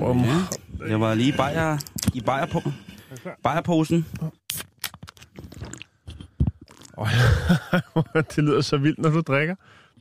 [0.00, 0.16] oh,
[0.80, 1.78] Ja, jeg var lige i bajer,
[2.14, 2.60] i bajer på,
[3.42, 4.06] bajerposen.
[6.96, 7.08] oh,
[8.36, 9.54] det lyder så vildt, når du drikker.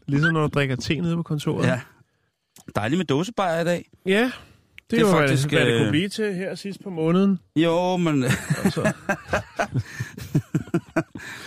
[0.08, 1.66] Ligesom når du drikker te nede på kontoret.
[1.68, 1.80] Ja.
[2.76, 3.90] Dejligt med dåsebajer i dag.
[4.06, 4.32] ja det,
[4.92, 7.40] Det er jo, faktisk, hvad det øh, kunne blive til her sidst på måneden.
[7.56, 8.24] Jo, men
[8.64, 8.94] Altså,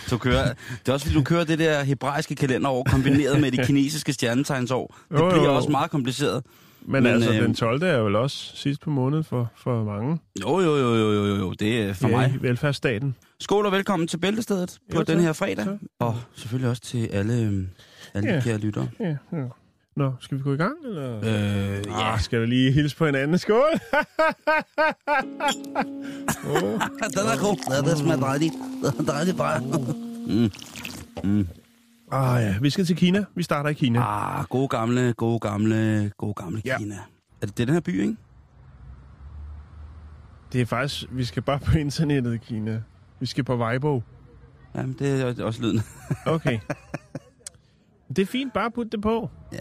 [0.09, 3.65] du kører, det er også fordi, du kører det der hebraiske kalenderår kombineret med det
[3.67, 4.95] kinesiske stjernetegnsår.
[5.11, 5.55] Det Jo, jo, bliver jo.
[5.55, 6.43] også meget kompliceret.
[6.87, 7.83] Men, Men, altså, øh, den 12.
[7.83, 10.19] er vel også sidst på måneden for, for mange.
[10.41, 12.37] Jo, jo, jo, jo, jo, jo, det er for ja, mig.
[12.41, 13.15] velfærdsstaten.
[13.39, 15.67] Skål og velkommen til Bæltestedet på Jo, den her fredag.
[15.99, 17.67] Og selvfølgelig også til alle, øhm,
[18.13, 18.35] alle Ja.
[18.35, 18.87] de kære lyttere.
[18.99, 19.43] Ja, ja.
[19.95, 21.17] Nå, skal vi gå i gang, eller?
[21.17, 23.37] Øh, ja, Ah, skal der lige hilse på hinanden?
[23.37, 23.63] Skål!
[26.45, 26.61] oh.
[27.15, 27.57] den er god.
[27.85, 28.53] Ja, det smager dejligt.
[28.83, 29.59] Det er dejligt bare.
[30.27, 30.51] Mm.
[31.23, 31.47] Mm.
[32.15, 33.25] Ah ja, vi skal til Kina.
[33.35, 33.99] Vi starter i Kina.
[34.01, 36.77] Ah, gode gamle, gode gamle, gode gamle Ja.
[36.77, 36.95] Kina.
[37.41, 38.15] Er det, det den her by, ikke?
[40.53, 42.81] Det er faktisk, vi skal bare på internettet i Kina.
[43.19, 44.03] Vi skal på Weibo.
[44.75, 45.81] Jamen, det er også lyden.
[46.35, 46.59] Okay.
[48.09, 49.29] det er fint, bare put det på.
[49.51, 49.57] Ja.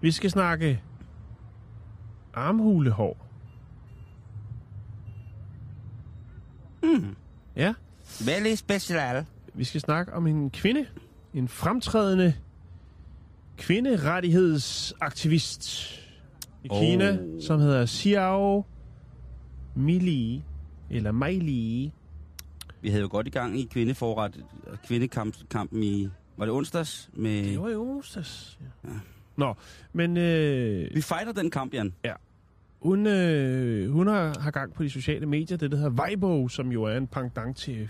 [0.00, 0.82] Vi skal snakke
[2.34, 3.26] armhulehår.
[6.82, 7.16] Mm.
[7.56, 7.74] Ja,
[8.26, 9.24] Very special.
[9.54, 10.86] vi skal snakke om en kvinde.
[11.34, 12.34] En fremtrædende
[13.56, 15.94] kvinderettighedsaktivist
[16.64, 16.80] i Oh.
[16.80, 18.64] Kina, som hedder Xiao
[19.74, 20.42] Mili,
[20.90, 21.92] eller Meili.
[22.80, 24.44] Vi havde jo godt i gang i kvindeforret,
[24.86, 27.10] kvindekampen i, var det onsdags?
[27.12, 28.58] Med, Det var jo onsdags.
[28.84, 28.88] Ja.
[28.90, 28.94] Ja.
[29.36, 29.54] Nå,
[29.92, 31.94] men øh, Vi fighter den kamp, Jan.
[32.82, 36.72] hun, øh, hun har, har gang på de sociale medier, det der hedder Weibo, som
[36.72, 37.88] jo er en pendant til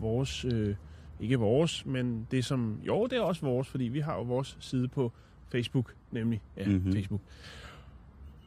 [0.00, 0.74] vores, øh,
[1.20, 4.56] ikke vores, men det som, jo det er også vores, fordi vi har jo vores
[4.60, 5.12] side på
[5.52, 6.72] Facebook, nemlig, ja, Mhm.
[6.74, 6.92] mm-hmm.
[6.92, 7.20] Facebook.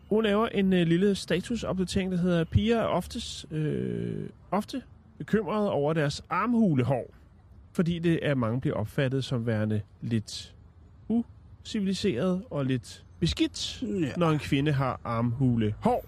[0.09, 4.81] Hun laver en øh, lille statusopdatering, der hedder, piger er oftes, øh, ofte
[5.17, 7.13] bekymrede over deres armhulehår,
[7.73, 10.53] fordi det af mange bliver opfattet som værende lidt
[11.07, 14.11] uciviliseret og lidt beskidt, Ja.
[14.17, 16.05] når en kvinde har armhulehår.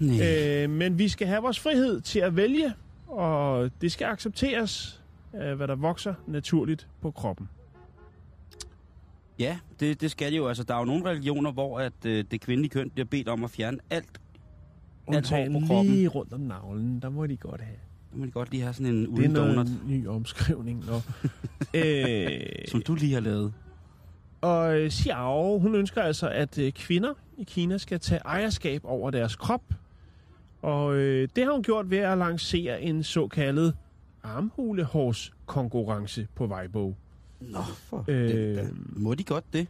[0.00, 2.72] Øh, men vi skal have vores frihed til at vælge,
[3.06, 5.02] og det skal accepteres,
[5.42, 7.48] øh, hvad der vokser naturligt på kroppen.
[9.38, 10.48] Ja, det, det skal det jo.
[10.48, 13.44] Altså, der er jo nogle religioner, hvor at, øh, det kvindelige køn bliver bedt om
[13.44, 14.20] at fjerne alt.
[15.08, 15.94] Alt hår på kroppen.
[15.94, 17.76] lige rundt om navlen, der må de godt have.
[18.12, 20.84] Der må de godt lige have sådan en Det er uden noget donut, ny omskrivning.
[20.86, 21.00] Nå.
[21.80, 23.52] øh, som du lige har lavet.
[24.40, 29.10] Og øh, Xiao, hun ønsker altså, at øh, kvinder i Kina skal tage ejerskab over
[29.10, 29.62] deres krop.
[30.62, 33.74] Og øh, det har hun gjort ved at lancere en såkaldet
[34.24, 36.94] armhulehårskonkurrence på Weibo.
[37.40, 38.68] Nå, for Øh, øh, da.
[38.96, 39.66] Må de godt det?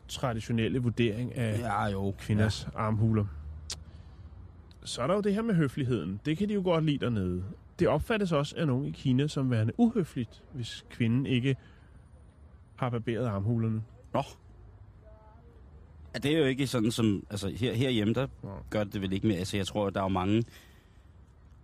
[0.09, 2.13] traditionelle vurdering af Ja, jo.
[2.19, 2.79] kvinders ja.
[2.79, 3.25] armhuler.
[4.83, 6.19] Så er der jo det her med høfligheden.
[6.25, 7.43] Det kan de jo godt lide dernede.
[7.79, 11.55] Det opfattes også af nogen i Kina som værende uhøfligt, hvis kvinden ikke
[12.75, 13.83] har barberet armhulerne.
[14.13, 14.21] Nå.
[16.13, 17.25] Ja, det er jo ikke sådan som...
[17.29, 18.49] Altså, her, herhjemme, der Nå.
[18.69, 19.37] gør det vel ikke mere.
[19.37, 20.43] Altså, jeg tror, der er jo mange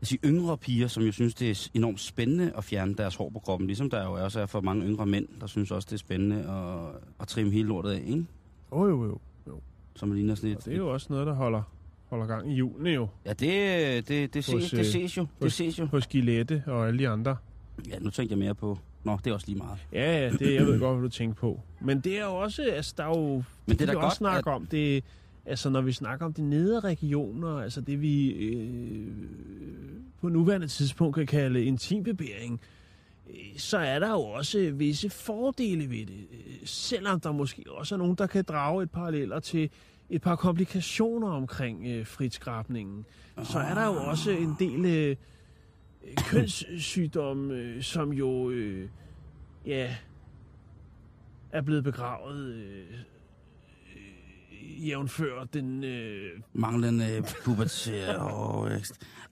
[0.01, 3.29] jeg siger, yngre piger, som jo synes, det er enormt spændende at fjerne deres hår
[3.29, 3.67] på kroppen.
[3.67, 6.35] Ligesom der jo også er for mange yngre mænd, der synes også, det er spændende
[6.35, 8.25] at, at trimme hele lortet af, ikke?
[8.71, 9.59] Oh, jo, jo.
[9.95, 10.57] Så man ligner sådan et...
[10.57, 11.61] Og det er jo også noget, der holder,
[12.09, 13.07] holder gang i hjulene jo.
[13.25, 15.21] Ja, det, det, det, ses, Hos, det øh, ses jo.
[15.21, 15.85] Det hos- ses jo.
[15.85, 17.35] Hos Gillette og alle de andre.
[17.89, 18.77] Ja, nu tænkte jeg mere på...
[19.03, 19.77] Nå, det er også lige meget.
[19.93, 21.59] Ja, ja, det, jeg ved godt, hvad du tænker på.
[21.81, 23.33] Men det er jo også, altså der er jo...
[23.35, 25.03] Men det er kan da vi godt, også snakke at- om, det
[25.45, 29.07] altså når vi snakker om de nedre regioner, altså det vi øh,
[30.21, 32.61] på nuværende tidspunkt kan kalde intimbebæring,
[33.29, 36.27] øh, så er der jo også øh, visse fordele ved det.
[36.31, 39.69] Øh, selvom der måske også er nogen, der kan drage et paralleller til
[40.09, 43.05] et par komplikationer omkring øh, fritskrabningen,
[43.43, 45.15] så er der jo også en del øh,
[46.07, 48.89] øh kønssygdomme, øh, som jo øh,
[49.65, 49.95] ja,
[51.51, 52.85] er blevet begravet øh,
[54.65, 55.83] øh, jævnfør den...
[55.83, 58.71] Øh, Manglende pubertet og...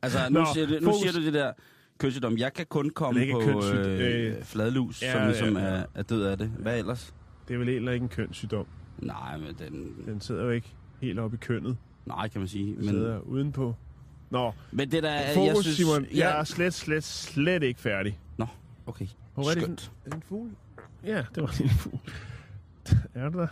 [0.02, 1.54] Altså, nu, Nå, siger, du, nu siger du det der
[1.98, 2.38] kønssygdom.
[2.38, 5.80] Jeg kan kun komme på øh, øh, fladlus, ja, som ligesom ja, ja.
[5.80, 6.48] Er, er død af det.
[6.60, 7.14] Hvad ellers?
[7.48, 8.66] det er vel heller ikke en kønssygdom.
[8.98, 9.96] Nej, men den...
[10.06, 10.68] Den sidder jo ikke
[11.02, 11.78] helt oppe i kønnet.
[12.06, 12.66] Nej, kan man sige.
[12.66, 13.76] Den Men, sidder udenpå.
[14.30, 15.10] Nå, men det der...
[15.10, 16.06] er- fokus, jeg synes, Simon.
[16.06, 18.20] Ja, Jeg er slet, slet, slet ikke færdig.
[18.86, 19.08] okay.
[19.34, 19.92] Hvor er det Skønt.
[20.06, 20.50] Det en fugl?
[21.06, 22.00] Ja, det var en lille fugl.
[23.14, 23.48] er det der?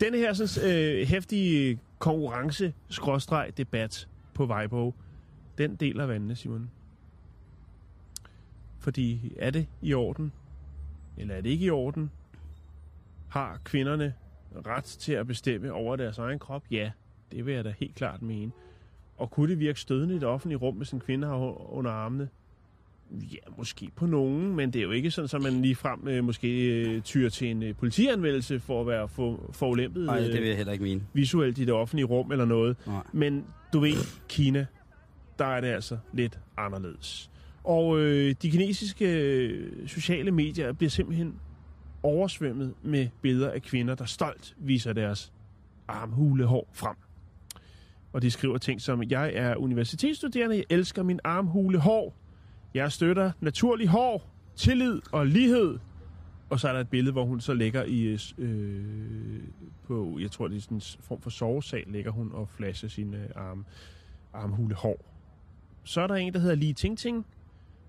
[0.00, 4.94] Den her sådan, øh, hæftige konkurrence-debat på Vejbo,
[5.58, 6.70] den deler vandene, Simon.
[8.78, 10.32] Fordi er det i orden,
[11.16, 12.10] eller er det ikke i orden?
[13.28, 14.14] Har kvinderne
[14.66, 16.64] ret til at bestemme over deres egen krop?
[16.70, 16.90] Ja,
[17.32, 18.52] det vil jeg da helt klart mene.
[19.16, 22.28] Og kunne det virke stødende i det offentlige rum, hvis en kvinde har under armene?
[23.10, 26.24] Ja, måske på nogen, men det er jo ikke sådan, at man lige frem øh,
[26.24, 30.40] måske øh, tyrer til en øh, politianmeldelse for at være for, forulempet Nej, det vil
[30.42, 31.02] øh, jeg heller ikke mene.
[31.12, 32.76] visuelt i det offentlige rum eller noget.
[32.86, 33.02] Nej.
[33.12, 33.92] Men du ved,
[34.28, 34.66] Kina,
[35.38, 37.30] der er det altså lidt anderledes.
[37.64, 41.34] Og øh, de kinesiske øh, sociale medier bliver simpelthen
[42.02, 45.32] oversvømmet med billeder af kvinder, der stolt viser deres
[45.88, 46.96] armhulehår frem.
[48.12, 52.14] Og de skriver ting som, jeg er universitetsstuderende, jeg elsker min armhulehår,
[52.74, 55.78] jeg støtter naturlig hår, tillid og lighed.
[56.50, 59.42] Og så er der et billede, hvor hun så ligger i, øh,
[59.86, 63.16] på, jeg tror det er sådan en form for sovesal, ligger hun og flasher sine
[63.16, 63.64] øh, arm,
[64.32, 65.04] armhulehår.
[65.84, 67.26] Så er der en, der hedder Li Tingting,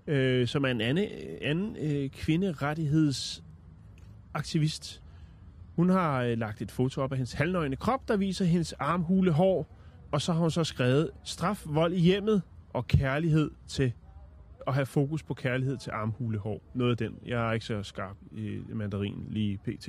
[0.06, 1.08] øh, som er en anden,
[1.42, 5.02] anden øh, kvinderettighedsaktivist.
[5.76, 9.32] Hun har øh, lagt et foto op af hendes halvnøgne krop, der viser hendes armhule
[9.32, 9.76] hår,
[10.12, 12.42] og så har hun så skrevet straf, vold i hjemmet
[12.72, 13.92] og kærlighed til
[14.70, 16.60] at have fokus på kærlighed til armhulehår.
[16.74, 17.18] Noget af den.
[17.26, 19.88] Jeg er ikke så skarp i mandarin lige pt.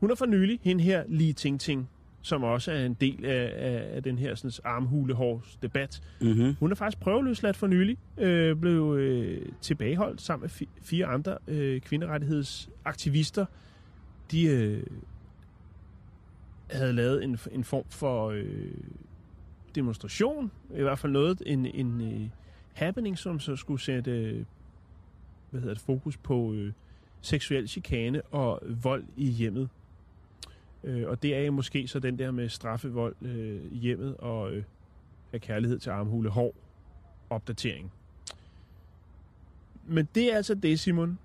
[0.00, 1.88] Hun er for nylig, hende her Li Tingting,
[2.22, 6.02] som også er en del af, af, af den her sådan, armhulehårs debat.
[6.20, 6.54] Mm-hmm.
[6.60, 11.38] Hun er faktisk prøveløsladt for nylig, øh, blev øh, tilbageholdt sammen med fi- fire andre
[11.48, 13.46] øh, kvinderettighedsaktivister.
[14.30, 14.82] De øh,
[16.70, 18.70] havde lavet en, en form for øh,
[19.74, 22.28] demonstration, i hvert fald noget, en, en øh,
[22.78, 24.44] happening, som så skulle sætte øh,
[25.50, 26.72] hvad hedder det, fokus på øh,
[27.20, 29.68] seksuel chikane og vold i hjemmet.
[30.84, 34.52] Øh, og det er jo måske så den der med straffevold øh, i hjemmet og
[34.52, 34.62] øh,
[35.32, 36.54] af kærlighed til armhule hår
[37.30, 37.92] opdatering.
[39.86, 41.18] Men det er altså det, Simon.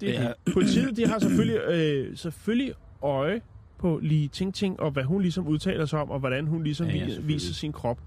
[0.00, 0.28] Det er Ja.
[0.46, 0.52] det.
[0.52, 3.40] Politiet de har selvfølgelig, øh, selvfølgelig øje
[3.78, 6.86] på lige ting ting, og hvad hun ligesom udtaler sig om, og hvordan hun ligesom
[6.86, 7.98] Ja, ja, viser sin krop.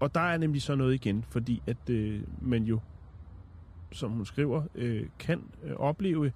[0.00, 2.80] Og der er nemlig så noget igen, fordi at øh, man jo,
[3.92, 6.32] som hun skriver, øh, kan øh, opleve,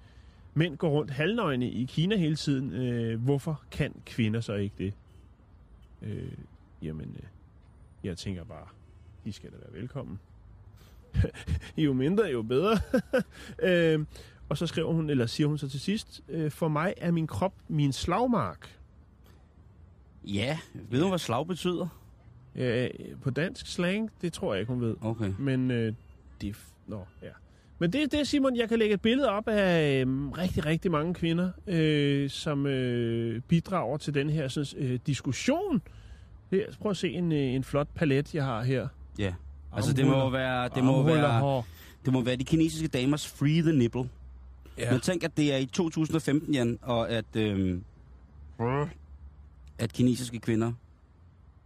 [0.53, 2.73] mænd går rundt halvnøgne i Kina hele tiden.
[2.73, 4.93] Øh, hvorfor kan kvinder så ikke det?
[6.01, 6.31] Øh,
[6.81, 7.27] jamen, øh,
[8.03, 8.67] jeg tænker bare,
[9.25, 10.19] de skal da være velkommen.
[11.77, 12.77] jo mindre, jo bedre.
[13.69, 14.05] øh,
[14.49, 17.27] og så skriver hun, eller siger hun så til sidst, øh, for mig er min
[17.27, 18.79] krop min slagmark.
[20.23, 22.00] Ja, ved du, hvad slag betyder?
[22.55, 22.89] Øh,
[23.21, 24.95] på dansk slang, det tror jeg ikke, hun ved.
[25.01, 25.33] Okay.
[25.39, 25.93] Men øh,
[26.41, 26.55] det...
[26.87, 27.29] Nå, ja.
[27.79, 28.55] Men det er det, Simon.
[28.55, 33.41] Jeg kan lægge et billede op af øh, rigtig, rigtig mange kvinder, øh, som øh,
[33.41, 35.81] bidrager til den her sådan, øh, diskussion.
[36.51, 38.87] Her, prøv at se en, øh, en flot palet, jeg har her.
[39.19, 39.33] Ja.
[39.73, 41.67] Altså, det må være, det må være, hår.
[42.05, 44.09] det må være de kinesiske damers free the nipple.
[44.77, 44.91] Ja.
[44.91, 47.83] Men tænk, at det er i 2015, Jan, og at, øhm,
[49.77, 50.71] at kinesiske kvinder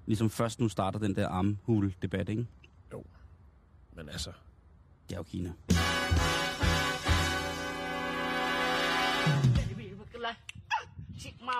[0.05, 2.47] ligesom først nu starter den der armhule-debat, ikke?
[3.95, 4.31] Men altså,
[5.09, 5.53] Det er jo Kina.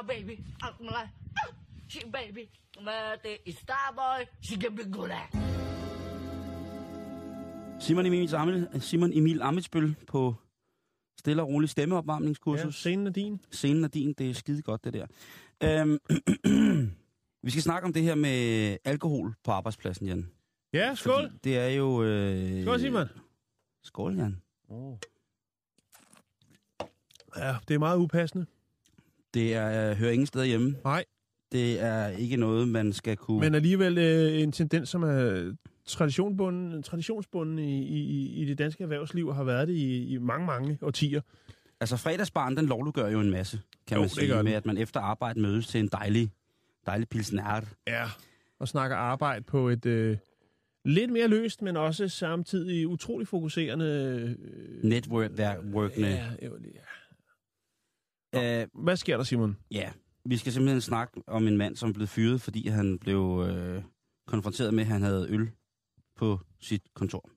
[0.08, 0.40] baby
[2.08, 2.48] baby
[7.80, 10.36] Simon Emil, Amel, Simon Emil Amitsbøl på
[11.20, 12.76] stille og rolig ja, stemmeopvarmningskursus.
[12.76, 13.42] scenen er din.
[13.52, 15.08] Scenen er din, det er skide godt, det der.
[15.64, 16.00] Øhm,
[17.46, 20.30] vi skal snakke om det her med alkohol på arbejdspladsen, Jan.
[20.74, 21.24] Ja, skål.
[21.24, 22.04] Fordi det er jo...
[22.04, 23.08] Øh, Skål, Simon.
[23.84, 24.42] Skål, Jan.
[24.70, 24.98] Oh.
[27.38, 28.46] Ja, det er meget upassende.
[29.34, 30.76] Det er, hører ingen steder hjemme.
[30.84, 31.06] Nej,
[31.52, 33.40] Det er ikke noget, man skal kunne...
[33.40, 39.28] men alligevel øh, en tendens, som er traditionsbunden, traditionsbunden i, i, i det danske erhvervsliv,
[39.28, 41.22] og har været det i, i mange, mange årtier.
[41.80, 45.00] Altså, fredagsbaren, den lovliggør jo en masse, kan Jo, man sige, med at man efter
[45.00, 46.32] arbejde mødes til en dejlig,
[46.86, 47.76] dejlig pilsnært.
[47.88, 48.06] Ja.
[48.60, 50.18] Og snakker arbejde på et, øh,
[50.86, 53.86] lidt mere løst, men også samtidig utrolig fokuserende.
[53.86, 56.08] Øh, Netværkworkene.
[56.08, 56.34] Ja,
[58.34, 58.62] ja.
[58.62, 59.58] Øh, Hvad sker der, Simon?
[59.72, 59.92] ja,
[60.26, 63.84] vi skal simpelthen snakke om en mand, som blev fyret, fordi han blev øh,
[64.28, 65.52] konfronteret med, at han havde øl
[66.16, 67.30] på sit kontor.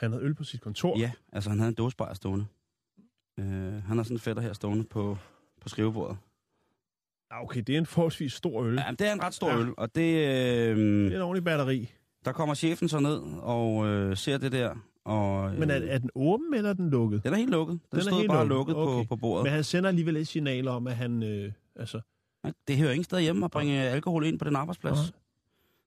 [0.00, 0.98] Han havde øl på sit kontor.
[0.98, 2.46] Ja, altså han havde en dåsebajer stående.
[3.38, 3.46] Øh,
[3.84, 5.18] han har sådan en fætter her stående på,
[5.60, 6.18] på skrivebordet.
[7.30, 8.74] Okay, det er en forholdsvis stor øl.
[8.74, 9.58] Ja, det er en ret stor Ja.
[9.60, 11.90] øl, og det, øh, Det er en ordentlig batteri.
[12.24, 14.74] der kommer chefen så ned og øh, ser det der.
[15.04, 17.24] Og, øh, Men er, er den åben, eller er den lukket?
[17.24, 17.72] Den er helt lukket.
[17.72, 18.74] Den, Den er stod helt bare lukket.
[18.74, 19.06] lukket Okay.
[19.08, 19.44] på, på bordet.
[19.44, 21.22] Men han sender alligevel et signal om, at han...
[21.22, 22.00] Øh, altså.
[22.68, 24.96] Det hører ingen sted hjemme at bringe alkohol ind på den arbejdsplads.
[24.98, 25.20] Nej.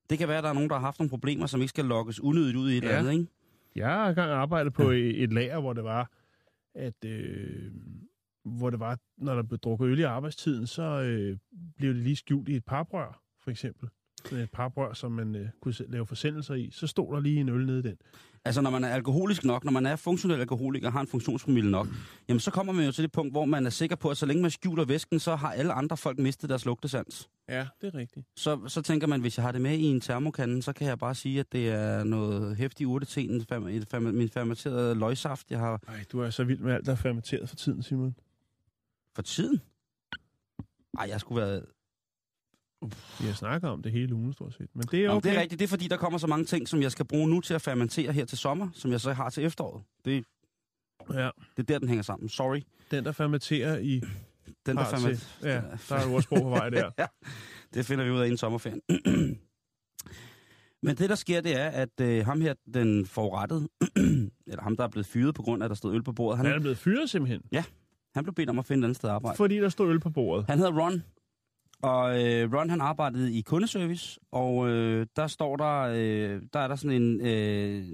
[0.10, 1.86] Det kan være, at der er nogen, der har haft nogle problemer, som ikke skal
[1.86, 2.88] lokkes unødigt ud i et Ja.
[2.88, 3.26] eller andet, ikke?
[3.76, 6.10] jeg har engang arbejdet på et, et lager, hvor det var,
[6.76, 7.06] at...
[7.06, 7.72] Øh,
[8.46, 11.38] hvor det var, når der blev drukket øl i arbejdstiden, så øh,
[11.78, 13.90] blev det lige skjult i et parbrør, for eksempel.
[14.26, 16.70] Sådan et parbrør, som man øh, kunne lave forsendelser i.
[16.72, 17.98] Så stod der lige en øl nede i den.
[18.46, 21.72] Altså, når man er alkoholisk nok, når man er funktionel alkoholiker og har en funktionspromille
[21.72, 21.88] nok,
[22.30, 24.26] jamen så kommer man jo til det punkt, hvor man er sikker på, at så
[24.26, 27.30] længe man skjuler væsken, så har alle andre folk mistet deres lugtesans.
[27.50, 28.28] Ja, det er rigtigt.
[28.36, 31.00] Så, så tænker man, hvis jeg har det med i en termokande, så kan jeg
[31.00, 33.46] bare sige, at det er noget hæftig urteten,
[34.14, 37.50] min fermenterede løgsaft, jeg har Ej, du er så vild med alt, der er fermenteret
[37.50, 38.16] for tiden, Simon.
[39.20, 39.62] For tiden.
[41.00, 41.62] Ej, jeg skulle være...
[43.22, 44.68] Vi har snakket om det hele ugen, stort set.
[44.74, 45.18] Men det er Okay.
[45.18, 45.30] okay.
[45.30, 47.30] Det er rigtigt, det er fordi, der kommer så mange ting, som jeg skal bruge
[47.30, 49.84] nu til at fermentere her til sommer, som jeg så har til efteråret.
[50.06, 50.24] Det,
[51.14, 52.30] Ja, det er der, den hænger sammen.
[52.30, 52.62] Sorry.
[52.92, 54.02] den, der fermenterer i...
[54.66, 55.20] Den, der har ferment...
[55.20, 56.92] til- Ja, der er et ordsprog på vej der.
[57.00, 57.06] ja,
[57.74, 58.82] det finder vi ud af inden sommerferien.
[60.84, 63.70] Men det, der sker, det er, at øh, ham her, den forurettede,
[64.52, 66.38] eller ham, der er blevet fyret på grund af, at der stod øl på bordet,
[66.38, 67.42] Han er han, blevet fyret simpelthen,
[68.16, 69.38] han blev bedt om at finde et andet sted at arbejde.
[69.38, 70.46] fordi der stod øl på bordet.
[70.50, 71.04] Han hedder Ron,
[71.82, 76.68] og øh, Ron han arbejdede i kundeservice, og øh, der står der, øh, der er
[76.68, 77.86] der sådan en, øh,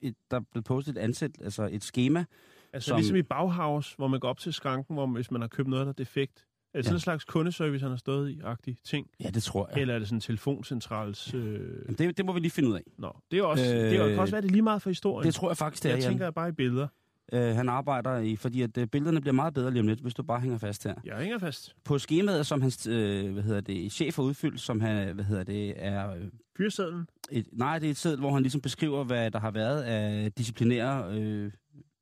[0.00, 2.24] et, der er blevet postet et ansæt, altså et schema.
[2.72, 5.40] Altså som- ligesom i Bauhaus, hvor man går op til skranken, hvor man, hvis man
[5.40, 6.46] har købt noget, der er defekt.
[6.74, 6.96] Er det sådan Ja.
[6.96, 9.06] en slags kundeservice, han har stået i, agtig ting?
[9.20, 9.80] Ja, det tror jeg.
[9.80, 11.34] Eller er det sådan en telefoncentrals...
[11.34, 11.60] Øh...
[11.86, 12.82] Men Det, det må vi lige finde ud af.
[12.98, 15.26] Nå, det, er også, Øh, det kan også være, det er lige meget for historien.
[15.26, 16.88] Det tror jeg faktisk, det er, jeg tænker bare i billeder.
[17.32, 20.14] Øh, han arbejder i, fordi at øh, billederne bliver meget bedre lige om lidt, hvis
[20.14, 20.94] du bare hænger fast her.
[21.04, 21.76] Jeg hænger fast.
[21.84, 25.44] På skemaet, som hans øh, hvad hedder det, chef har udfyldt, som han, hvad hedder
[25.44, 26.24] det, er øh,
[26.56, 27.08] Fyrsedlen.
[27.30, 30.32] et, nej, det er et sæd, hvor han ligesom beskriver, hvad der har været af
[30.32, 31.52] disciplinære øh,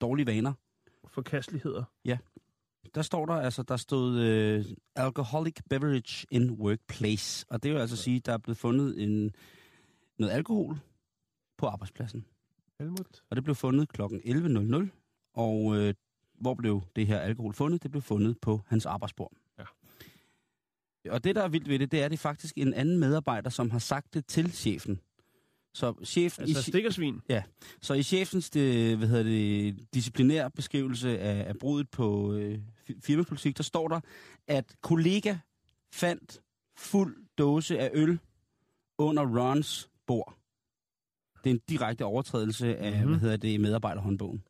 [0.01, 0.53] dårlige vaner.
[1.09, 1.85] Forkasteligheder.
[2.95, 4.65] Der står der, altså, der stod øh,
[4.97, 7.47] alcoholic beverage in workplace.
[7.51, 9.31] Og det vil altså sige, der er blevet fundet en,
[10.19, 10.79] noget alkohol
[11.59, 12.25] på arbejdspladsen.
[12.79, 13.23] Helmut.
[13.31, 14.03] Og det blev fundet kl.
[14.03, 15.00] 11.00.
[15.35, 15.95] Og øh,
[16.41, 17.83] hvor blev det her alkohol fundet?
[17.83, 19.33] Det blev fundet på hans arbejdsbord.
[19.59, 19.65] Ja.
[21.11, 22.99] Og det, der er vildt ved det, det er, at det er faktisk en anden
[22.99, 25.01] medarbejder, som har sagt det til chefen.
[25.75, 27.21] Så, chefen Altså i, stikkersvin.
[27.81, 32.59] så i chefens det, hvad hedder det, disciplinær beskrivelse af, af brudet på øh,
[32.91, 34.01] fi- firmapolitik, der står der,
[34.47, 35.37] at kollega
[35.93, 36.41] fandt
[36.77, 38.19] fuld dåse af øl
[38.99, 40.37] under Rons bord.
[41.45, 42.97] Det er en direkte overtrædelse af, Mhm.
[42.99, 43.11] mm-hmm.
[43.11, 44.43] hvad hedder det, medarbejderhåndbogen.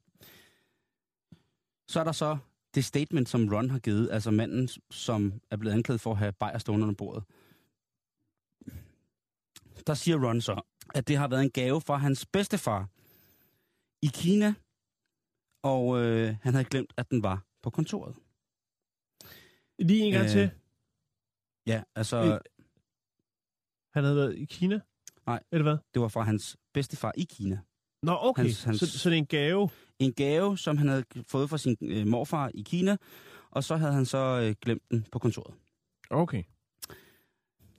[1.91, 2.39] Så er der så
[2.75, 6.33] det statement, som Ron har givet, altså manden, som er blevet anklaget for at have
[6.33, 7.25] bajer stående under bordet.
[9.87, 10.61] Der siger Ron så,
[10.95, 12.89] at det har været en gave fra hans bedstefar
[14.03, 14.55] i Kina,
[15.63, 18.15] og øh, han havde glemt, at den var på kontoret.
[19.79, 20.51] Lige en gang Øh, til.
[21.67, 22.41] Ja, altså.
[23.95, 24.81] Han havde været i Kina?
[25.27, 25.43] Nej.
[25.53, 25.79] Eller hvad?
[25.95, 27.61] det var fra hans bedstefar i Kina.
[28.03, 28.43] Nå, okay.
[28.43, 29.69] Hans- hans- Så, så det er en gave.
[29.99, 32.97] En gave, som han havde fået fra sin øh, morfar i Kina,
[33.51, 35.55] og så havde han så øh, glemt den på kontoret.
[36.11, 36.43] Okay.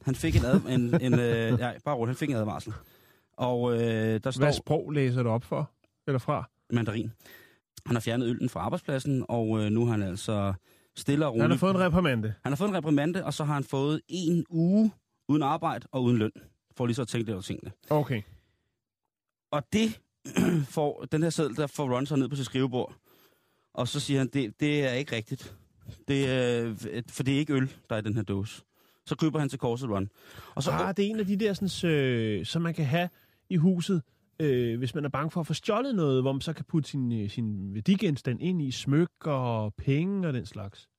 [0.01, 2.73] Han fik en, ad, en, en øh, ja, bare roligt, han fik en advarsel.
[3.33, 3.79] Og øh,
[4.23, 5.71] der står Hvad sprog læser du op for?
[6.07, 6.49] Eller fra?
[6.73, 7.11] mandarin.
[7.85, 10.53] Han har fjernet øllen fra arbejdspladsen, og øh, nu har han altså
[10.95, 11.41] stille og roligt...
[11.41, 12.33] Han har fået en reprimande.
[12.43, 14.91] han har fået en reprimande, og så har han fået en uge
[15.29, 16.31] uden arbejde og uden løn,
[16.77, 17.71] for lige så at tænke lidt over tingene.
[17.89, 18.21] Okay.
[19.51, 19.99] Og det
[20.75, 22.95] får, den her seddel, der får Ron så ned på sit skrivebord,
[23.73, 25.55] og så siger han, det, det er ikke rigtigt.
[26.07, 26.75] Det er,
[27.09, 28.63] for det er ikke øl, der er i den her dåse.
[29.05, 30.09] Så kryber han til korset Ron.
[30.55, 33.09] Og så, Ah, det er en af de der, sådan, øh, som man kan have
[33.49, 34.01] i huset,
[34.39, 36.89] øh, hvis man er bange for at få stjålet noget, hvor man så kan putte
[36.89, 40.89] sin, øh, sin værdigenstand ind i smykker og penge og den slags.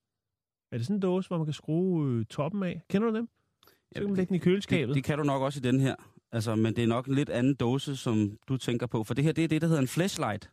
[0.72, 2.82] Er det sådan en dåse, hvor man kan skrue øh, toppen af?
[2.90, 3.28] Kender du dem?
[3.66, 4.88] Så kan man lægge den i køleskabet.
[4.88, 5.94] det, det kan du nok også i den her.
[6.32, 9.04] Altså, men det er nok en lidt anden dåse, som du tænker på.
[9.04, 10.50] For det her, det er det, der hedder en flashlight.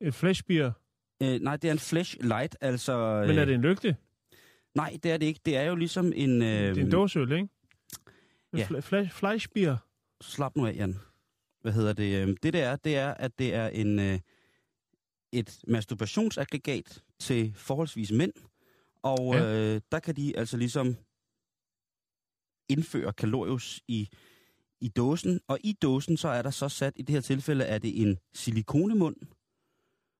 [0.00, 0.72] Et flashbeer.
[1.22, 3.24] Øh, nej, det er en flashlight, altså...
[3.26, 3.96] Men er øh, det en lygte?
[4.74, 5.40] Nej, det er det ikke.
[5.44, 6.42] Det er jo ligesom en...
[6.42, 7.48] Øh, Det er en dåseøl, ikke?
[8.52, 8.64] En ja.
[8.66, 9.76] fla- flash, flashbeer.
[10.22, 10.96] slap nu af, Jan.
[11.62, 12.22] Hvad hedder det?
[12.22, 14.18] Øhm, Det der er, det er, at det er en, øh,
[15.32, 18.32] et masturbationsaggregat til forholdsvis mænd.
[19.02, 19.74] Og ja.
[19.74, 20.96] øh, der kan de altså ligesom
[22.68, 24.08] indføre kalorius i,
[24.80, 25.40] i dåsen.
[25.48, 28.18] Og i dåsen, så er der så sat, i det her tilfælde, er det en
[28.34, 29.16] silikonemund.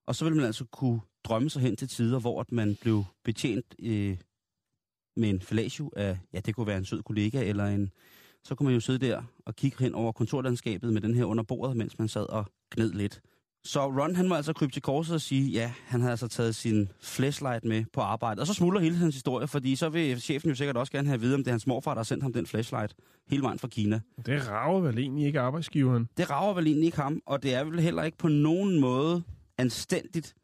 [0.06, 3.04] Og så vil man altså kunne drømme sig hen til tider, hvor at man blev
[3.24, 4.18] betjent øh,
[5.16, 7.90] med en fellatio af, ja, det kunne være en sød kollega, eller en,
[8.44, 11.44] så kunne man jo sidde der og kigge hen over kontorlandskabet med den her under
[11.44, 13.20] bordet, mens man sad og gned lidt.
[13.66, 16.54] Så Ron, han må altså krybe til korset og sige, ja, han har altså taget
[16.54, 18.40] sin flashlight med på arbejde.
[18.40, 21.14] Og så smuldrer hele hans historie, fordi så vil chefen jo sikkert også gerne have
[21.14, 22.94] at vide, om det er hans morfar, der har sendt ham den flashlight
[23.28, 24.00] hele vejen fra Kina.
[24.26, 26.08] Det rager vel egentlig ikke arbejdsgiveren.
[26.16, 29.22] Det rager vel egentlig ikke ham, og det er vel heller ikke på nogen måde
[29.58, 30.34] anstændigt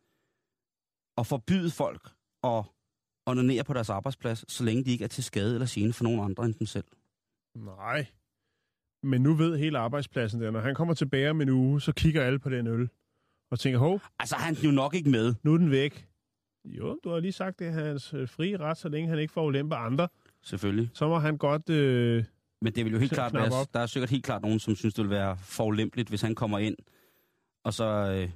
[1.18, 2.10] at forbyde folk
[2.44, 2.64] at
[3.26, 6.20] onanere på deres arbejdsplads, så længe de ikke er til skade eller gene for nogen
[6.20, 6.84] andre end dem selv.
[7.56, 8.06] Nej.
[9.02, 12.22] Men nu ved hele arbejdspladsen der, når han kommer tilbage om en uge, så kigger
[12.22, 12.88] alle på den øl.
[13.50, 15.34] Og tænker, hov, Altså, han er jo nok ikke med.
[15.42, 16.06] nu er den væk.
[16.64, 19.32] Jo, du har lige sagt, det er hans øh, frie ret, så længe han ikke
[19.32, 20.08] får ulempe andre.
[20.42, 20.90] Selvfølgelig.
[20.94, 21.70] Så må han godt...
[21.70, 22.24] Øh,
[22.62, 23.66] Men det vil jo helt klart være, op.
[23.74, 26.58] der er sikkert helt klart nogen, som synes, det vil være forulempeligt, hvis han kommer
[26.58, 26.76] ind,
[27.64, 28.30] og så øh,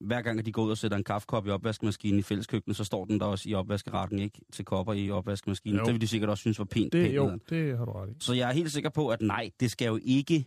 [0.00, 2.84] hver gang, at de går ud og sætter en kaffekop i opvaskemaskinen i fælleskøkkenet, så
[2.84, 4.40] står den der også i opvaskerakken, ikke?
[4.52, 5.78] Til kopper i opvaskemaskinen.
[5.78, 5.84] Jo.
[5.84, 6.92] Det vil de sikkert også synes var pænt.
[6.92, 8.14] det, pænt jo, det har du ret i.
[8.20, 10.46] Så jeg er helt sikker på, at nej, det skal jo ikke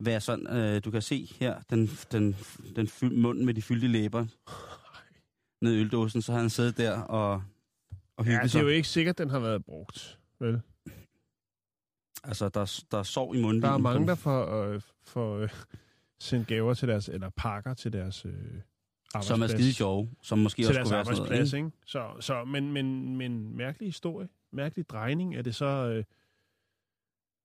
[0.00, 2.36] være sådan, øh, du kan se her, den, den,
[2.76, 4.26] den fyld, munden med de fyldte læber
[5.64, 7.42] ned i øldåsen, så har han siddet der og, og
[8.18, 8.58] Ja, hygget det sig.
[8.58, 10.18] er jo ikke sikkert, den har været brugt.
[10.40, 10.60] Vel?
[12.24, 13.62] Altså, der, der er sov i munden.
[13.62, 15.48] Der er mange, der får, øh, får øh,
[16.20, 18.32] sendt gaver til deres, eller pakker til deres øh,
[19.14, 19.26] arbejdsplads.
[19.26, 21.52] som er skide sjove, som måske Til også kunne være sådan noget.
[21.54, 21.70] ikke?
[21.86, 26.04] Så, så, men, men, men mærkelig historie, mærkelig drejning, er det så øh,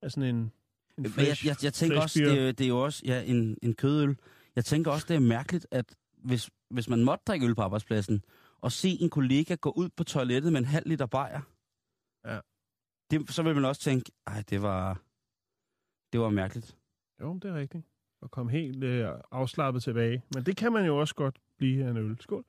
[0.02, 0.52] er sådan en,
[0.98, 3.22] en Men jeg, jeg, jeg tænker også, det, er jo- det er jo også ja,
[3.22, 4.16] en, en kødøl.
[4.56, 8.24] Jeg tænker også, det er mærkeligt, at hvis, hvis man måtte drikke øl på arbejdspladsen,
[8.60, 11.40] og se en kollega gå ud på toilettet med en halv liter bajer,
[12.26, 12.38] Ja.
[13.10, 15.02] det, så vil man også tænke, ej, det var,
[16.12, 16.76] det var mærkeligt.
[17.20, 17.86] Jo, det er rigtigt.
[18.22, 20.22] Og komme helt øh, afslappet tilbage.
[20.34, 22.16] Men det kan man jo også godt blive af en øl.
[22.20, 22.44] Skål.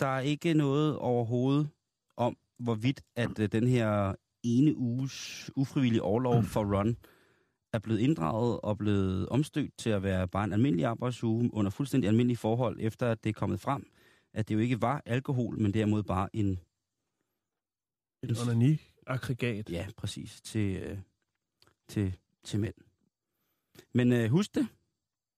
[0.00, 1.68] Der er ikke noget overhovedet
[2.16, 6.96] om, hvorvidt at øh, den her ene uges ufrivillige overlov for Run
[7.72, 12.08] er blevet inddraget og blevet omstødt til at være bare en almindelig arbejdsuge under fuldstændig
[12.08, 13.90] almindelige forhold, efter at det er kommet frem,
[14.34, 16.60] at det jo ikke var alkohol, men derimod bare en,
[18.22, 19.70] Et onani-aggregat.
[19.70, 20.98] ja, præcis, til, øh,
[21.88, 22.74] til, til mænd.
[23.94, 24.68] Men øh, husk det,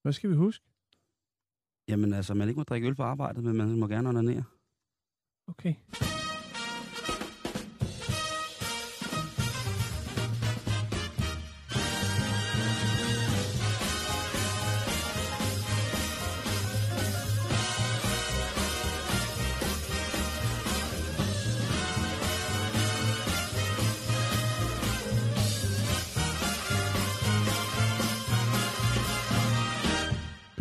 [0.03, 0.65] Hvad skal vi huske?
[1.89, 4.45] jamen altså, man ikke må drikke øl på arbejdet, men man må gerne onanere.
[5.49, 5.75] Okay.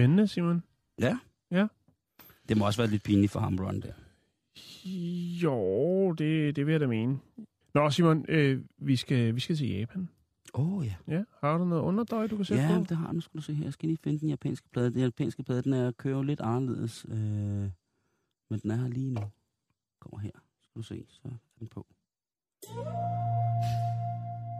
[0.02, 0.64] Spændende, Simon.
[1.00, 1.18] Ja.
[1.52, 1.68] Ja.
[2.50, 3.94] Det må også være lidt pinligt for ham, Ron, der.
[5.44, 7.20] Jo, det, det vil jeg da mene.
[7.74, 10.10] Nå, Simon, øh, vi, skal, vi skal til Japan.
[10.54, 10.96] Åh, oh, ja.
[11.08, 12.86] Ja, har du noget underdøj, du kan sætte Ja, på?
[12.90, 13.12] det har.
[13.12, 13.64] Nu skal du se her.
[13.64, 14.94] Jeg skal lige finde den japanske plade.
[14.94, 17.06] Den japanske plade, den er, kører jo lidt anderledes.
[17.10, 17.16] Øh,
[18.50, 19.22] men den er her lige nu.
[20.00, 20.32] Kommer her.
[20.62, 21.88] Skal du se, så er den på.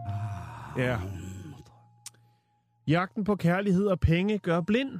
[0.06, 1.00] Ah, Ja.
[2.86, 4.90] Jagten på kærlighed og penge gør blind.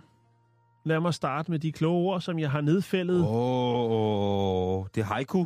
[0.85, 3.21] Lad mig starte med de kloge ord, som jeg har nedfældet.
[3.21, 5.45] Åh, oh, det er haiku.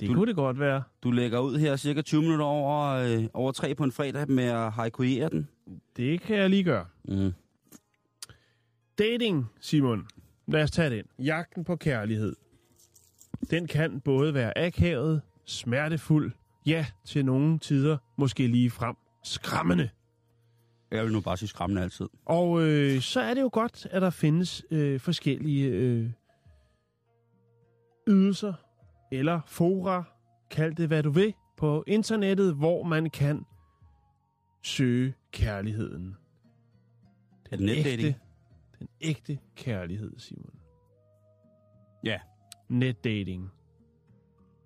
[0.00, 0.82] det du- kunne det godt være.
[1.02, 4.44] Du lægger ud her cirka 20 minutter over, øh, over tre på en fredag med
[4.44, 5.48] at haikuere den.
[5.96, 6.86] Det kan jeg lige gøre.
[7.04, 7.32] Mm.
[8.98, 10.06] Dating, Simon.
[10.46, 11.04] Lad os tage den.
[11.18, 12.36] Jagten på kærlighed.
[13.50, 16.32] Den kan både være akavet, smertefuld,
[16.66, 19.88] ja, til nogle tider måske lige frem skræmmende.
[20.94, 22.06] Jeg vil nu bare sige skræmmende altid.
[22.24, 26.10] Og øh, så er det jo godt, at der findes øh, forskellige øh,
[28.08, 28.54] ydelser
[29.12, 30.04] eller fora,
[30.50, 33.44] kald det hvad du vil, på internettet, hvor man kan
[34.62, 36.16] søge kærligheden.
[37.50, 38.00] Det netdating?
[38.00, 38.20] ægte,
[38.78, 40.54] den ægte kærlighed, Simon.
[42.04, 42.20] Ja.
[42.68, 43.50] Netdating.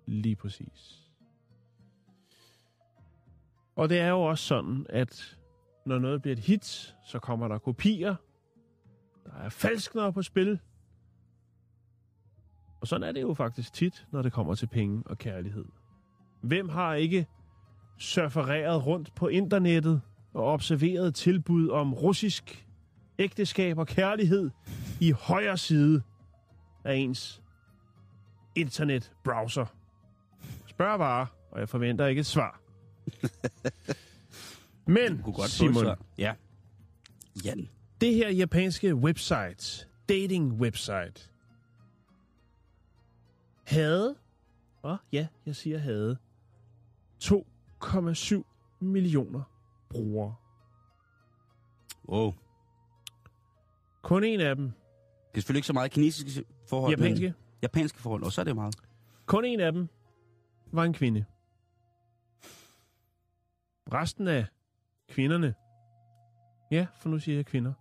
[0.05, 1.09] Lige præcis.
[3.75, 5.38] Og det er jo også sådan, at
[5.85, 8.15] når noget bliver et hit, så kommer der kopier.
[9.25, 10.59] Der er falskner på spil.
[12.81, 15.65] Og sådan er det jo faktisk tit, når det kommer til penge og kærlighed.
[16.41, 17.27] Hvem har ikke
[17.97, 20.01] surfereret rundt på internettet
[20.33, 22.67] og observeret tilbud om russisk
[23.19, 24.49] ægteskab og kærlighed
[25.01, 26.01] i højre side
[26.83, 27.41] af ens
[28.55, 29.65] internetbrowser.
[30.67, 32.61] Spørg bare, og jeg forventer ikke et svar.
[34.89, 35.85] Men, Du kunne godt Simon.
[36.17, 36.35] Ja.
[37.45, 37.69] Jan.
[38.01, 41.29] det her japanske website, dating website,
[43.67, 44.15] havde,
[44.81, 46.17] og ja, jeg siger havde,
[47.23, 49.41] 2,7 millioner
[49.89, 50.35] brugere.
[52.09, 52.33] Wow.
[54.03, 54.73] Kun en af dem, Det
[55.37, 56.91] er selvfølgelig ikke så meget kinesiske forhold.
[56.91, 58.75] japanske, Men japanske forhold, og så er det jo meget.
[59.25, 59.87] kun en af dem
[60.71, 61.25] var en kvinde.
[63.93, 64.45] Resten af
[65.09, 65.53] kvinderne,
[66.71, 67.73] ja, for nu siger jeg kvinder,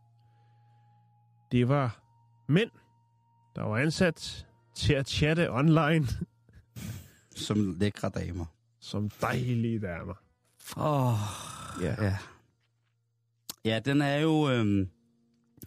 [1.52, 2.02] det var
[2.48, 2.70] mænd,
[3.56, 6.06] der var ansat til at chatte online
[7.36, 8.44] Som lækre damer.
[8.80, 10.14] som dejlige damer.
[10.76, 11.18] Åh, oh,
[11.82, 12.04] Ja.
[12.04, 12.16] ja.
[13.64, 14.50] Ja, den er jo...
[14.50, 14.88] Øhm,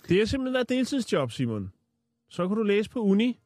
[0.10, 1.71] Det har simpelthen været deltidsjob, Simon.
[2.30, 3.39] Så kunne du læse på uni,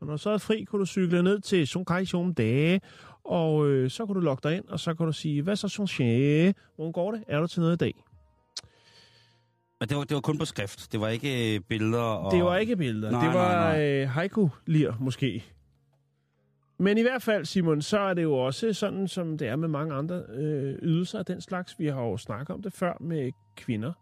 [0.00, 2.04] og når så er fri, kunne du cykle ned til Sunkai
[2.36, 2.80] dage,
[3.24, 5.68] og øh, så kunne du logge dig ind, og så kunne du sige, hvad så,
[5.68, 6.54] Sonche?
[6.76, 7.24] Hvordan går det?
[7.28, 7.94] Er du til noget i dag?
[9.80, 10.92] og det var, det var kun på skrift.
[10.92, 12.32] Det var ikke øh, billeder og...
[12.32, 13.10] Det var ikke billeder.
[13.10, 14.02] Nej, det var nej, nej.
[14.02, 15.44] øh, haiku-lir, måske.
[16.78, 19.68] Men i hvert fald, Simon, så er det jo også sådan, som det er med
[19.68, 21.78] mange andre øh, ydelser af den slags.
[21.78, 23.92] Vi har jo snakket om det før med kvinder,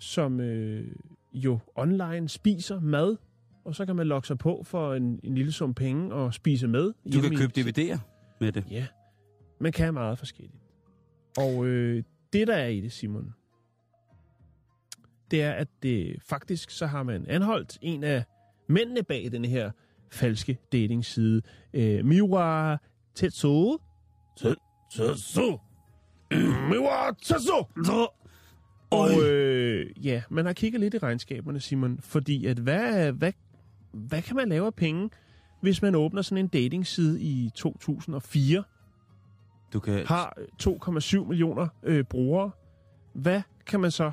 [0.00, 0.86] som øh,
[1.32, 3.16] jo online spiser mad,
[3.64, 6.68] og så kan man logge sig på for en, en lille sum penge og spise
[6.68, 6.92] med.
[7.14, 7.98] Du kan i- købe DVD'er
[8.44, 8.64] med det.
[8.70, 8.86] Ja,
[9.60, 10.62] man kan meget forskelligt.
[11.38, 12.02] Og øh,
[12.32, 13.34] det, der er i det, Simon,
[15.30, 18.24] det er, at det faktisk så har man anholdt en af
[18.68, 19.70] mændene bag den her
[20.10, 21.42] falske datingside.
[21.74, 22.76] Øh, Miwa
[23.14, 23.78] Tetsu.
[24.36, 24.54] Te-
[24.92, 25.58] Tetsu.
[26.70, 27.64] Miwa Tetsu.
[28.90, 33.32] Og øh, ja, man har kigget lidt i regnskaberne, Simon, fordi at hvad, hvad,
[33.92, 35.10] hvad kan man lave af penge,
[35.64, 38.62] hvis man åbner sådan en datingside i 2004,
[39.72, 40.06] Du kan...
[40.06, 42.50] har 2,7 millioner øh, brugere,
[43.12, 44.10] hvad kan man så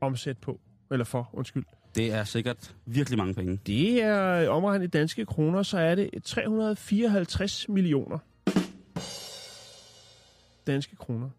[0.00, 0.60] omsætte på?
[0.90, 1.64] Eller for, undskyld.
[1.94, 3.60] Det er sikkert virkelig mange penge.
[3.66, 8.18] Det er omregnet i danske kroner, så er det 354 millioner
[10.66, 11.30] danske kroner.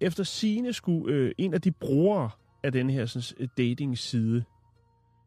[0.00, 2.30] Efter sine skulle øh, en af de brugere
[2.62, 4.44] af den her sådan, dating-side,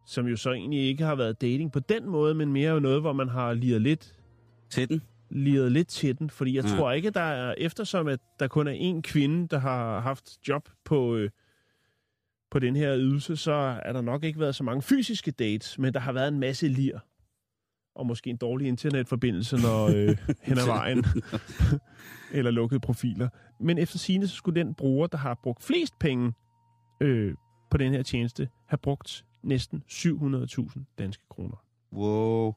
[0.05, 3.13] som jo så egentlig ikke har været dating på den måde, men mere noget, hvor
[3.13, 4.15] man har liret lidt
[4.69, 5.01] Til den.
[5.29, 6.69] liret lidt til den, fordi jeg Ja.
[6.71, 6.75] ja.
[6.77, 10.69] tror ikke, der er, eftersom at der kun er én kvinde, der har haft job
[10.85, 11.29] på, øh,
[12.51, 13.51] på den her ydelse, så
[13.85, 16.67] er der nok ikke været så mange fysiske dates, men der har været en masse
[16.67, 16.99] lir.
[17.95, 21.05] Og måske en dårlig internetforbindelse, når øh, hen ad vejen,
[22.37, 23.29] eller lukkede profiler.
[23.59, 26.33] Men efter sine så skulle den bruger, der har brugt flest penge
[27.01, 27.33] øh,
[27.71, 31.55] på den her tjeneste, have brugt næsten 700.000 danske kroner.
[31.93, 32.53] Wow.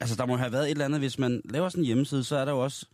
[0.00, 2.36] Altså, der må have været et eller andet, hvis man laver sådan en hjemmeside, så
[2.36, 2.86] er der jo også...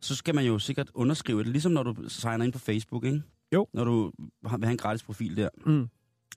[0.00, 3.22] Så skal man jo sikkert underskrive det, ligesom når du signer ind på Facebook, ikke?
[3.52, 3.66] Jo.
[3.72, 4.12] Når du
[4.46, 5.48] har- vil have en gratis profil der.
[5.66, 5.88] Mm.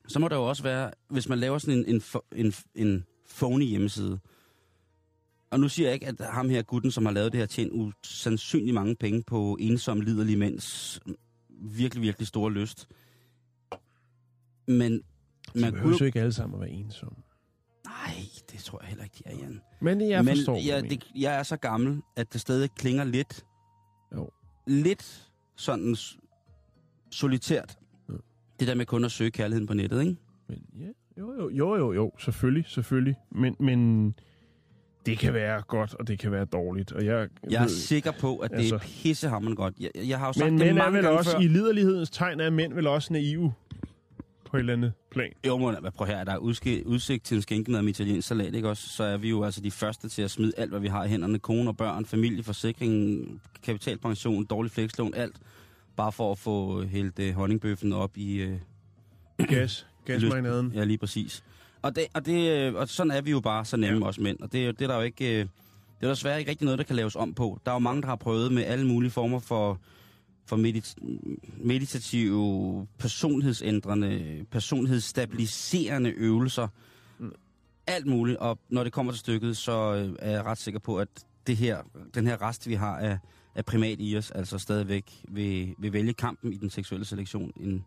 [0.07, 2.01] Så må der jo også være, hvis man laver sådan en,
[2.35, 4.19] en, en, en phony hjemmeside.
[5.51, 7.71] Og nu siger jeg ikke, at ham her gutten, som har lavet det her, tjent
[7.73, 10.99] usandsynligt mange penge på ensom, liderlig mænds
[11.49, 12.87] virkelig, virkelig store lyst.
[14.67, 15.01] Men
[15.61, 17.17] man behøver kunne jo ikke alle sammen at være ensomme.
[17.85, 18.13] Nej,
[18.51, 19.61] det tror jeg heller ikke, de er, Jan.
[19.81, 23.45] Men jeg Men forstår, jeg, det, jeg er så gammel, at det stadig klinger lidt...
[24.15, 24.29] Jo.
[24.67, 25.95] Lidt sådan
[27.11, 27.77] solitært.
[28.09, 28.13] Ja.
[28.59, 30.15] Det der med kun at søge kærligheden på nettet, ikke?
[30.49, 30.87] Men ja,
[31.21, 33.15] jo, jo, jo, jo, jo, selvfølgelig, selvfølgelig.
[33.31, 34.09] Men, men
[35.05, 36.91] det kan være godt, og det kan være dårligt.
[36.91, 39.73] Og jeg, Jeg er ved, sikker på, at det altså- er pissehammerende godt.
[39.79, 41.39] Jeg, jeg har jo sagt men det mange gange også, før.
[41.39, 43.53] i liderlighedens tegn er mænd vel også naive
[44.53, 45.31] på et eller andet plan.
[45.47, 48.55] Jo, men hvad- prøv her, er der udske, udsigt til en skænkemad med italiensk salat,
[48.55, 48.89] ikke også?
[48.89, 51.07] Så er vi jo altså de første til at smide alt, hvad vi har i
[51.07, 51.39] hænderne.
[51.39, 53.25] Kone og børn, familie, forsikring,
[53.63, 55.35] kapitalpension, dårlig flekslån, alt.
[55.95, 58.43] Bare for at få hældt uh, honningbøffen op i...
[58.45, 58.53] Uh,
[59.47, 60.71] Gas, gasmarinaden.
[60.75, 61.43] Ja, lige præcis.
[61.81, 64.09] Og, det, og, det, øh, og sådan er vi jo bare så nemme ja.
[64.09, 64.39] os mænd.
[64.39, 65.39] Og det, er det er der jo ikke...
[65.39, 65.45] øh,
[66.01, 67.59] Det er desværre ikke rigtig noget, der kan laves om på.
[67.65, 69.79] Der er jo mange, der har prøvet med alle mulige former for,
[70.45, 70.95] for medit,
[71.57, 76.67] meditative, personlighedsændrende, personlighedsstabiliserende øvelser.
[77.19, 77.31] Mm.
[77.87, 78.37] Alt muligt.
[78.37, 81.07] Og når det kommer til stykket, så øh, er jeg ret sikker på, at
[81.47, 81.77] det her,
[82.15, 83.17] den her rest, vi har af,
[83.55, 87.81] af primat i os, altså stadigvæk vil, vil vælge kampen i den seksuelle selektion end,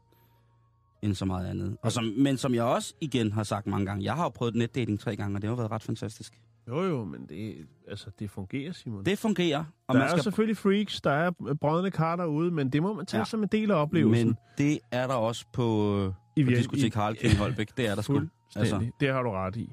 [1.02, 1.76] end så meget andet.
[1.82, 4.54] Og som, men som jeg også igen har sagt mange gange, jeg har jo prøvet
[4.54, 6.32] netdating tre gange, og det har været ret fantastisk.
[6.68, 9.04] Jo, jo, men det, altså, det fungerer, Simon.
[9.04, 9.58] Det fungerer.
[9.88, 12.92] Og der man er skal, selvfølgelig freaks, der er brødende kar derude, men det må
[12.94, 13.24] man tage Ja.
[13.24, 14.26] som en del af oplevelsen.
[14.26, 17.76] men det er der også på, I på diskotek Harlekin i Holbæk.
[17.76, 18.20] Det er der sgu.
[18.56, 18.86] Altså.
[19.00, 19.70] Det har du ret i.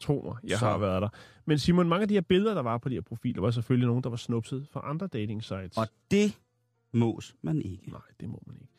[0.00, 0.66] Tro mig, jeg Så- så.
[0.66, 1.08] har været der.
[1.46, 3.86] Men Simon, mange af de her billeder, der var på de her profiler, var selvfølgelig
[3.86, 5.76] nogen, der var snupset fra andre dating sites.
[5.76, 6.38] Og det
[6.94, 7.90] mås man ikke.
[7.90, 8.72] Nej, det må man ikke.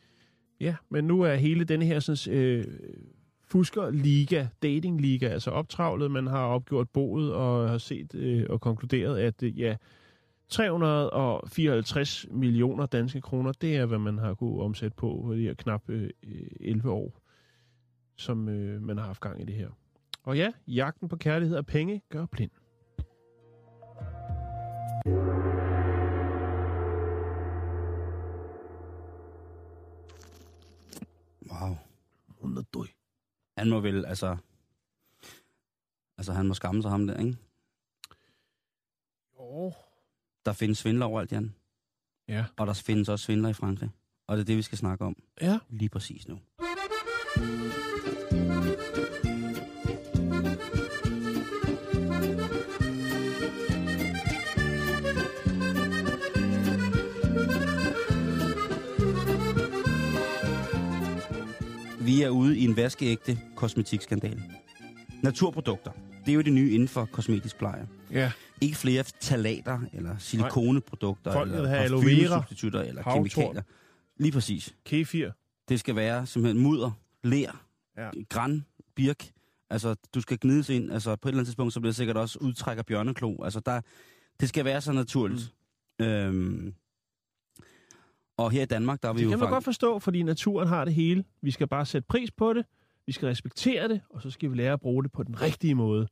[0.60, 2.66] Ja, men nu er hele denne her sådan, øh,
[3.54, 6.12] fusker-liga, dating-liga, altså optravlet.
[6.12, 9.76] Man har opgjort boet og har set øh, og konkluderet, at øh, ja,
[10.50, 15.54] 354 millioner danske kroner, det er, hvad man har kunne omsætte på på de her
[15.54, 17.20] knap øh, øh, 11 år,
[18.16, 19.70] som øh, man har haft gang i det her.
[20.24, 22.52] Og ja, jagten på kærlighed og penge gør blind.
[31.52, 31.78] Wow.
[32.42, 33.03] Hun er død.
[33.58, 34.38] Han må vel, altså...
[36.18, 37.38] Altså, han må skamme sig ham der, ikke?
[39.40, 39.74] Jo.
[40.46, 41.56] Der findes svindler overalt, Jan.
[42.28, 42.46] Ja.
[42.58, 43.90] Og der findes også svindler i Frankrig.
[44.28, 45.60] Og det er det, vi skal snakke om Ja.
[45.70, 46.40] lige præcis nu.
[62.14, 64.44] Vi er ude i en vaskeægte kosmetikskandale.
[65.24, 65.92] Naturprodukter.
[66.26, 67.88] Det er jo det nye inden for kosmetisk pleje.
[68.12, 68.32] Ja.
[68.62, 72.46] Ikke flere talater eller silikoneprodukter vil eller aloe vera,
[72.88, 73.14] eller havtorn.
[73.18, 73.62] kemikalier.
[74.18, 74.76] Lige præcis.
[74.86, 75.30] Kefir.
[75.70, 76.92] Det skal være simpelthen mudder,
[77.24, 77.66] ler,
[77.98, 78.10] Ja.
[78.30, 79.30] græn, birk.
[79.70, 80.92] Altså, du skal gnides ind.
[80.92, 83.44] Altså, på et eller andet tidspunkt, så bliver det sikkert også udtræk af bjørneklo.
[83.44, 83.82] Altså, der,
[84.40, 85.54] det skal være så naturligt.
[86.00, 86.06] Mm.
[86.06, 86.74] Øhm,
[88.44, 89.66] og her i Danmark, der er vi Det jo kan man godt faktisk...
[89.82, 91.24] forstå, fordi naturen har det hele.
[91.42, 92.66] Vi skal bare sætte pris på det,
[93.06, 95.76] vi skal respektere det, og så skal vi lære at bruge det på den rigtige
[95.76, 96.08] måde.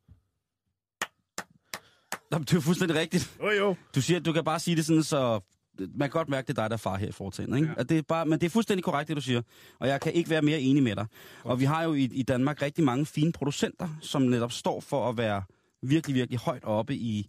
[2.32, 3.38] Nå, men det er jo fuldstændig rigtigt.
[3.44, 3.76] Jo, jo.
[3.96, 5.40] Du siger, du kan bare sige det sådan, så
[5.80, 7.58] man kan godt mærke, det er dig, der er far her i foretagendet.
[7.58, 7.70] Ikke?
[7.70, 7.74] Ja.
[7.78, 9.42] At det er bare, men det er fuldstændig korrekt, det du siger.
[9.80, 11.06] Og jeg kan ikke være mere enig med dig.
[11.44, 15.10] Og vi har jo i, i Danmark rigtig mange fine producenter, som netop står for
[15.10, 15.44] at være
[15.82, 17.28] virkelig, virkelig højt oppe i,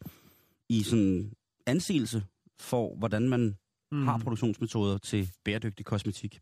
[0.69, 1.33] i sådan
[1.67, 2.23] anseelse
[2.61, 3.57] for, hvordan man
[3.92, 4.07] mm.
[4.07, 6.40] har produktionsmetoder til bæredygtig kosmetik.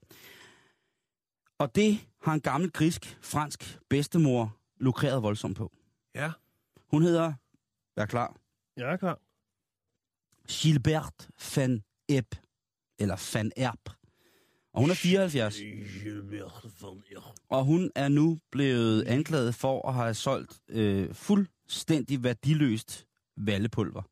[1.58, 5.72] Og det har en gammel grisk, fransk bedstemor lukreret voldsomt på.
[6.14, 6.32] Ja.
[6.90, 7.32] Hun hedder,
[7.96, 8.36] vær klar,
[8.76, 9.20] Jeg er klar.
[10.48, 12.34] Gilbert van Epp.
[12.98, 13.90] Eller van Erp.
[14.72, 15.56] Og hun er 74.
[17.48, 24.02] Og hun er nu blevet anklaget for at have solgt øh, fuldstændig værdiløst vallepulver.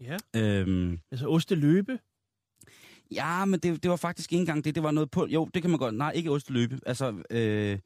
[0.00, 0.16] Ja.
[0.36, 1.98] Øhm, Altså osteløbe.
[3.14, 4.74] Ja, men det, det var faktisk ikke engang det.
[4.74, 5.30] Det var noget pul...
[5.30, 5.94] Jo, det kan man godt...
[5.94, 6.78] Nej, ikke osteløbe.
[6.86, 7.78] Altså, øh,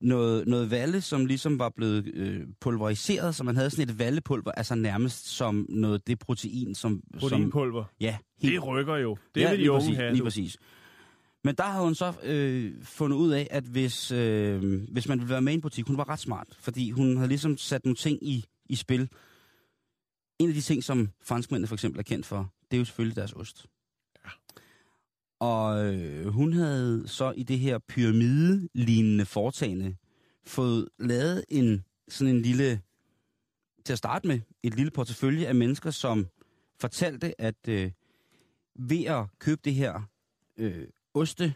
[0.00, 4.52] noget, noget valle, som ligesom var blevet øh, pulveriseret, så man havde sådan et vallepulver,
[4.52, 7.00] altså nærmest som noget det protein, som...
[7.12, 7.84] som Proteinpulver.
[8.00, 9.16] ja, Det rykker jo.
[9.34, 10.12] Det ja, vil de unge præcis, have.
[10.12, 10.56] Lige præcis.
[11.44, 15.30] Men der havde hun så øh, fundet ud af, at hvis, øh, hvis man ville
[15.30, 17.96] være med i en butik, hun var ret smart, fordi hun havde ligesom sat nogle
[17.96, 19.08] ting i, i spil.
[20.38, 23.16] En af de ting, som franskmændene for eksempel er kendt for, det er jo selvfølgelig
[23.16, 23.66] deres ost.
[24.24, 24.30] Ja.
[25.40, 29.96] Og øh, hun havde så i det her pyramidelignende foretagende
[30.46, 32.80] fået lavet en sådan en lille,
[33.84, 36.26] til at starte med, et lille portefølje af mennesker, som
[36.80, 37.90] fortalte, at øh,
[38.78, 40.02] ved at købe det her
[40.56, 41.54] øh, oste,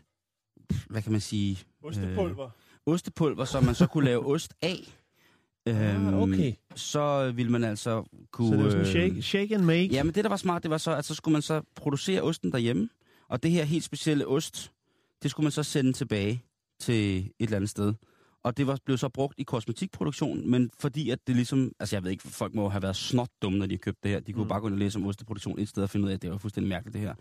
[0.90, 2.50] hvad kan man sige, Ostepulver.
[2.86, 4.98] ostepulver, som man så kunne lave ost af,
[5.66, 6.52] øhm, Ah, okay.
[6.74, 8.48] så ville man altså kunne...
[8.48, 9.86] Så det var sådan øh, shake, shake and make.
[9.86, 12.22] Ja, men det, der var smart, det var så, at så skulle man så producere
[12.22, 12.88] osten derhjemme,
[13.28, 14.72] og det her helt specielle ost,
[15.22, 16.42] det skulle man så sende tilbage
[16.80, 17.94] til et eller andet sted.
[18.42, 21.72] Og det var, blev så brugt i kosmetikproduktion, men fordi at det ligesom...
[21.80, 24.10] Altså jeg ved ikke, folk må have været snot dumme, når de har købt det
[24.10, 24.20] her.
[24.20, 24.48] De kunne mm.
[24.48, 26.30] bare gå ind og læse om osteproduktion et sted og finde ud af, at det
[26.30, 27.14] var fuldstændig mærkeligt det her.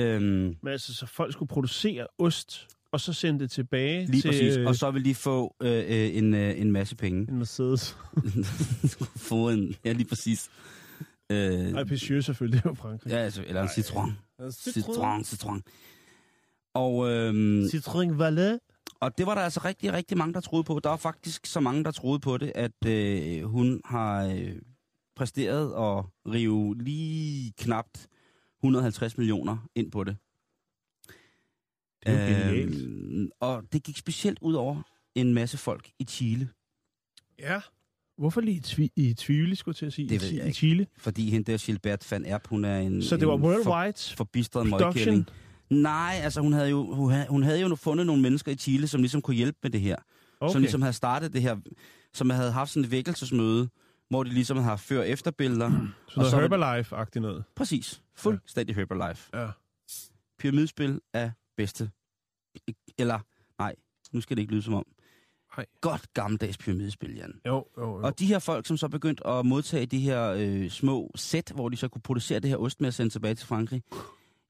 [0.00, 4.28] Øhm, Men altså, så folk skulle producere ost, og så sende det tilbage lige til
[4.28, 4.56] præcis.
[4.56, 7.26] øh, Og så vil de få øh, øh, en, øh, en masse penge.
[7.30, 7.96] en Mercedes.
[9.28, 9.74] få en...
[9.84, 10.50] Ja, lige præcis.
[11.32, 13.10] Øh, Nej, Peugeot selvfølgelig, det er jo Frankrig.
[13.10, 14.18] ja, altså, eller en citron.
[14.42, 14.70] Citroën.
[14.72, 15.62] Citron, citron.
[16.74, 18.58] Og, øhm, Citroën Valet.
[19.00, 20.80] og det var der altså rigtig, rigtig mange, der troede på.
[20.84, 24.52] Der var faktisk så mange, der troede på det, at øh, hun har øh,
[25.16, 28.06] præsteret at rive lige knapt
[28.64, 30.16] 150 millioner ind på det.
[32.06, 34.82] Øhm, og det gik specielt ud over
[35.14, 36.48] en masse folk i Chile.
[37.38, 37.60] Ja.
[38.18, 40.08] Hvorfor lige i, tvi- i tvivl, skulle jeg til at sige?
[40.08, 40.56] Det I, ved jeg i ikke.
[40.56, 40.86] Chile.
[40.98, 44.16] Fordi hende der Gilbert van Erp, hun er en, Så det var en for, worldwide
[44.16, 44.94] forbistret production.
[44.94, 45.26] møgkælling.
[45.70, 48.86] Nej, altså hun havde, jo, hun, havde, hun havde jo fundet nogle mennesker i Chile,
[48.86, 49.96] som ligesom kunne hjælpe med det her.
[50.40, 50.52] Okay.
[50.52, 51.56] Som ligesom havde startet det her,
[52.14, 53.68] som havde haft sådan et vækkelsesmøde,
[54.10, 55.70] hvor de ligesom har før- og efterbilleder.
[56.08, 57.44] Så noget så det- Herbalife-agtigt noget.
[57.56, 58.02] Præcis.
[58.16, 59.30] Fuldstændig Herbalife.
[59.40, 59.48] Ja.
[60.38, 61.90] Pyramidespil er bedste.
[62.98, 63.18] Eller,
[63.58, 63.74] nej,
[64.12, 64.86] nu skal det ikke lyde som om.
[65.56, 65.66] Nej.
[65.80, 67.40] Godt gammeldags pyramidespil, Jan.
[67.46, 68.02] Jo, jo, jo.
[68.02, 71.68] Og de her folk, som så begyndt at modtage de her øh, små sæt, hvor
[71.68, 73.82] de så kunne producere det her ost med at sende tilbage til Frankrig,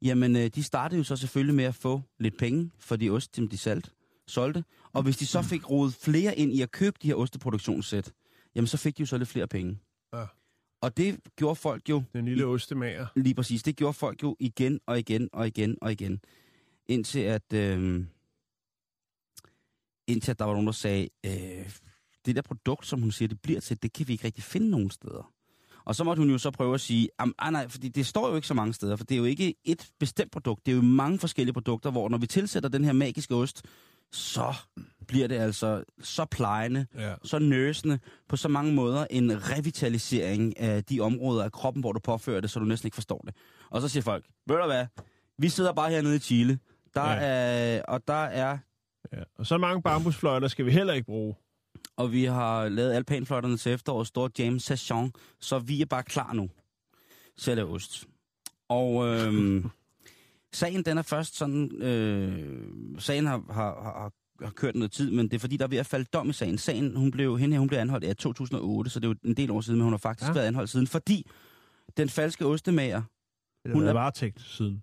[0.02, 3.36] jamen øh, de startede jo så selvfølgelig med at få lidt penge for de ost,
[3.36, 3.92] som de salt,
[4.26, 4.64] solgte.
[4.92, 8.12] Og hvis de så fik rodet flere ind i at købe de her osteproduktionssæt,
[8.54, 9.78] jamen så fik de jo så lidt flere penge.
[10.14, 10.24] Ja.
[10.80, 13.06] Og det gjorde folk jo Den lille ostemager.
[13.16, 13.62] Lige præcis.
[13.62, 16.20] Det gjorde folk jo igen og igen og igen og igen.
[16.88, 18.04] Indtil at, øh,
[20.06, 21.70] indtil at der var nogen, der sagde, øh,
[22.26, 24.70] det der produkt, som hun siger, det bliver til, det kan vi ikke rigtig finde
[24.70, 25.32] nogen steder.
[25.84, 28.28] Og så måtte hun jo så prøve at sige, "Am, ah, nej, fordi det står
[28.28, 30.76] jo ikke så mange steder, for det er jo ikke et bestemt produkt, det er
[30.76, 33.62] jo mange forskellige produkter, hvor når vi tilsætter den her magiske ost,
[34.12, 34.54] så
[35.08, 37.14] bliver det altså så plejende, Ja.
[37.24, 42.00] så nøsende på så mange måder en revitalisering af de områder af kroppen, hvor du
[42.00, 43.34] påfører det, så du næsten ikke forstår det.
[43.70, 44.86] Og så siger folk, ved du hvad,
[45.38, 46.58] vi sidder bare hernede i Chile,
[46.96, 47.18] der Ja.
[47.76, 48.58] er, og der er,
[49.12, 49.22] ja.
[49.38, 51.34] Og så mange bambusfløjter skal vi heller ikke bruge.
[51.96, 56.32] og vi har lavet alpanfløjterne til efteråret, store James Session, så vi er bare klar
[56.32, 56.50] nu
[57.46, 58.06] lave ost.
[58.68, 59.70] Og øhm,
[60.52, 62.60] sagen den er først sådan, øh,
[62.98, 64.12] sagen har, har, har,
[64.44, 66.32] har kørt noget tid, men det er fordi, der er ved at falde dom i
[66.32, 66.58] sagen.
[66.58, 69.36] Sagen, hun blev, hende her, hun blev anholdt i 2008, så det er jo en
[69.36, 70.32] del år siden, men hun har faktisk Ja.
[70.34, 71.26] været anholdt siden, fordi
[71.96, 73.02] den falske ostemager,
[73.66, 74.82] Hun har er- været varetægt siden.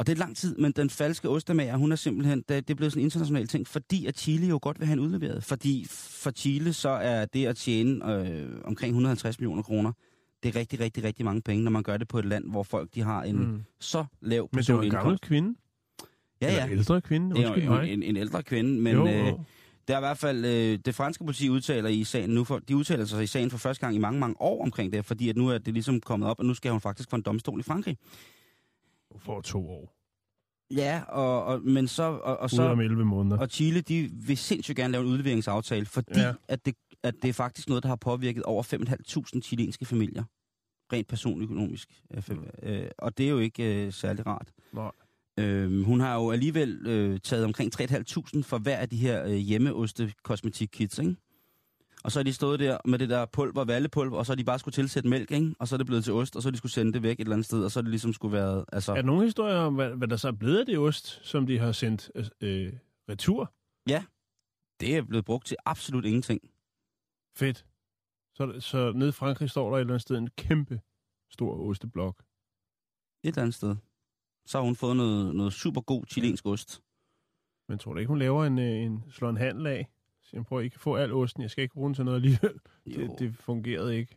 [0.00, 2.92] Og det er lang tid, men den falske ostemager, hun er simpelthen, det, er blevet
[2.92, 5.44] sådan en international ting, fordi at Chile jo godt vil have en udleveret.
[5.44, 9.92] Fordi for Chile, så er det at tjene øh, omkring 150 millioner kroner,
[10.42, 12.62] det er rigtig, rigtig, rigtig mange penge, når man gør det på et land, hvor
[12.62, 13.62] folk de har en mm.
[13.80, 15.54] Så lav Men det var en gammel kvinde.
[16.42, 16.72] Ja, Eller ja.
[16.72, 17.36] ældre kvinde.
[17.36, 19.40] Det er jo en, en, en ældre kvinde, men jo, øh, jo.
[19.88, 22.76] det er i hvert fald, øh, det franske politi udtaler i sagen nu, for, de
[22.76, 25.36] udtaler sig i sagen for første gang i mange, mange år omkring det, fordi at
[25.36, 27.62] nu er det ligesom kommet op, og nu skal hun faktisk for en domstol i
[27.62, 27.98] Frankrig.
[29.18, 29.96] Får to år.
[30.74, 33.38] Ja, og, og, men så, og, og Ude så, om 11 måneder.
[33.38, 36.32] Og Chile, de vil sindssygt gerne lave en udleveringsaftale, fordi Ja.
[36.48, 40.24] at, det, at det er faktisk noget, der har påvirket over 5.500 chilenske familier.
[40.92, 41.88] Rent personligt økonomisk.
[42.14, 42.44] Øh, Mm.
[42.62, 44.52] øh, og det er jo ikke øh, særlig rart.
[44.72, 44.90] Nej.
[45.38, 49.32] Øh, hun har jo alligevel øh, taget omkring 3.500 for hver af de her øh,
[49.34, 51.16] hjemmeoste kosmetikkits, ikke?
[52.04, 54.44] Og så har de stået der med det der pulver, vallepulver, og så har de
[54.44, 55.54] bare skulle tilsætte mælk, ikke?
[55.58, 57.16] Og så er det blevet til ost, og så har de skulle sende det væk
[57.16, 58.64] et eller andet sted, og så er det ligesom skulle være...
[58.72, 61.06] Altså, Er der nogle historier om, hvad, hvad der så er blevet af det ost,
[61.06, 62.10] som de har sendt
[62.40, 62.72] øh,
[63.08, 63.52] retur?
[64.80, 66.40] det er blevet brugt til absolut ingenting.
[67.36, 67.66] Fedt.
[68.34, 70.80] Så, så nede i Frankrig står der et eller andet sted en kæmpe
[71.30, 72.22] stor osteblok.
[73.24, 73.76] Et eller andet sted.
[74.46, 76.82] Så har hun fået noget, noget super god chilensk ost.
[77.68, 79.88] Men tror du ikke, hun laver en, øh, en slår en handel af?
[80.32, 81.42] Jeg prøver, I kan få al osten.
[81.42, 82.52] Jeg skal ikke bruge den til noget alligevel.
[82.86, 83.00] Jo.
[83.00, 84.16] Det, det fungerede ikke.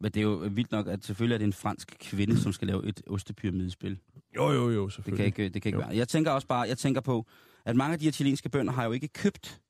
[0.00, 2.68] Men det er jo vildt nok, at selvfølgelig er det en fransk kvinde, som skal
[2.68, 3.98] lave et ostepyramidespil.
[4.36, 5.34] Jo, jo, jo, Det selvfølgelig.
[5.34, 5.86] kan ikke, det kan ikke Jo.
[5.86, 5.96] være.
[5.96, 7.26] Jeg tænker også bare, jeg tænker på,
[7.64, 9.60] at mange af de her chilenske bønder har jo ikke købt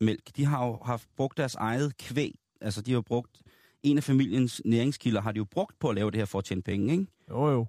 [0.00, 0.36] mælk.
[0.36, 2.34] De har jo haft brugt deres eget kvæg.
[2.60, 3.42] Altså, de har jo brugt
[3.82, 6.44] en af familiens næringskilder, har de jo brugt på at lave det her for at
[6.44, 7.06] tjene penge, ikke?
[7.30, 7.66] Jo, jo.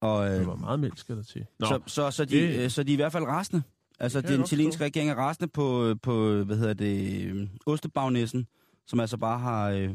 [0.00, 1.46] Og, øh, Det var meget mælk, skal der til.
[1.58, 3.62] Nå, så, så, så, de, det- øh, så de er i hvert fald rasende.
[3.98, 8.46] Altså, den chilenske regering er rasende på, på hvad hedder det, øh, ostebagnæssen,
[8.86, 9.90] som altså bare har, øh,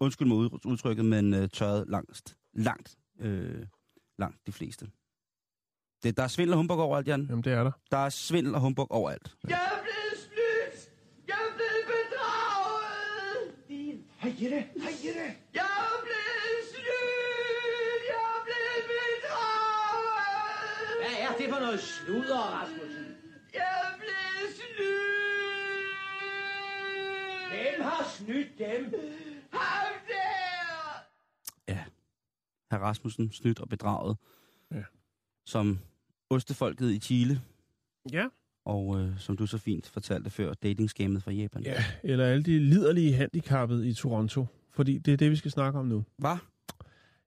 [0.00, 3.66] undskyld mig ud- udtrykket, men øh, tørret langt, langt, øh,
[4.18, 4.88] langt de fleste.
[6.02, 7.26] Det, der er svindel og humbug overalt, Jan.
[7.30, 7.70] Jamen, det er der.
[7.90, 9.36] Der er svindel og humbug overalt.
[9.48, 10.90] Jeg er blevet snydt!
[11.28, 13.38] Jeg er blevet bedraget!
[14.22, 15.26] Hej Jette, hej Jette.
[15.58, 18.02] Jeg er blevet snydt!
[18.10, 20.96] Jeg er blevet bedraget!
[21.02, 22.85] Hvad er det for noget sludder, Rasmussen?
[28.10, 28.84] Snydt dem?
[29.52, 31.02] Ham der!
[31.68, 31.84] Ja.
[32.70, 34.16] Herr Rasmussen, snydt og bedraget.
[34.74, 34.82] Ja.
[35.46, 35.78] Som
[36.30, 37.40] ostefolket i Chile,
[38.12, 38.26] Ja.
[38.64, 41.62] og øh, som du så fint fortalte før, datingskammet fra Japan.
[41.62, 41.84] ja.
[42.02, 44.46] Eller alle de liderlige handicappede i Toronto.
[44.70, 46.04] Fordi det er det, vi skal snakke om nu.
[46.16, 46.36] Hvad?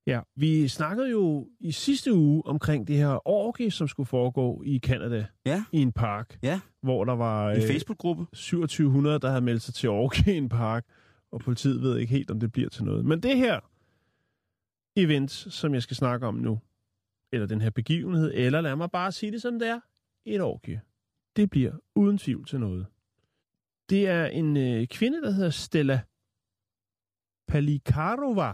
[0.10, 4.80] Ja, vi snakkede jo i sidste uge omkring det her orgie, som skulle foregå i
[4.80, 5.64] Canada Ja.
[5.72, 6.38] i en park.
[6.44, 6.60] Ja.
[6.82, 8.26] Hvor der var En øh, Facebook-gruppe?
[8.26, 10.86] 2700, der havde meldt sig til orgie i en park,
[11.32, 13.06] og politiet ved ikke helt, om det bliver til noget.
[13.06, 13.60] Men det her
[14.96, 16.60] event, som jeg skal snakke om nu,
[17.34, 19.80] eller den her begivenhed, eller lad mig bare sige det som det er,
[20.26, 20.82] et orgie,
[21.36, 22.86] det bliver uden tvivl til noget.
[23.90, 26.02] Det er en øh, kvinde, der hedder Stella
[27.48, 28.54] Palikarova,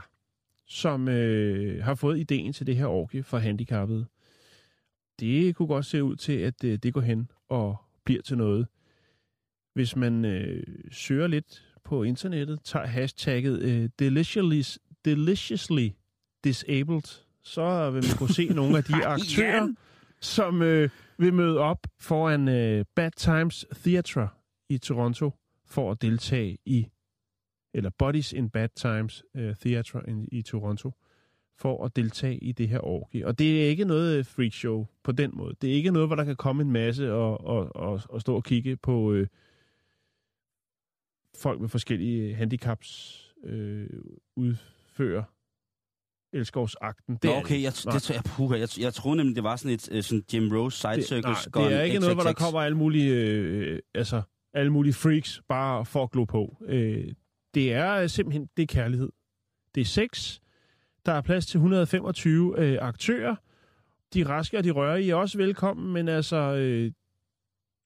[0.67, 4.05] som øh, har fået ideen til det her orgie for handicappede.
[5.19, 8.67] Det kunne godt se ud til, at øh, det går hen og bliver til noget.
[9.73, 15.89] Hvis man øh, søger lidt på internettet, tager hashtagget øh, deliciously, deliciously
[16.43, 19.73] disabled, så vil man kunne se nogle af de aktører,
[20.21, 24.29] som øh, vil møde op foran øh, Bad Times Theatre
[24.69, 25.31] i Toronto
[25.65, 26.87] for at deltage i,
[27.75, 30.91] eller Bodies in Bad Times øh, Theatre i, i Toronto,
[31.57, 33.27] for at deltage i det her orgie.
[33.27, 35.55] Og det er ikke noget øh, freakshow på den måde.
[35.61, 38.35] Det er ikke noget, hvor der kan komme en masse og, og, og, og stå
[38.35, 39.27] og kigge på øh,
[41.37, 43.89] folk med forskellige handicaps øh,
[44.35, 45.23] udfører
[46.33, 47.19] elskovsakten.
[47.23, 49.89] Nå, er okay, jeg, det, jeg, puha, jeg, jeg troede nemlig, det var sådan et
[49.91, 51.49] øh, sådan Jim Rose side det, circus.
[51.55, 54.21] nej, det er ikke noget, hvor der kommer alle mulige, øh, altså,
[54.53, 56.57] alle mulige freaks bare for at glo på.
[56.67, 57.13] Øh,
[57.55, 59.09] det er øh, simpelthen, det er kærlighed.
[59.75, 60.39] Det er sex.
[61.05, 63.35] Der er plads til 125 øh, aktører.
[64.13, 66.91] De raske og de rører I er også velkommen, men altså, øh,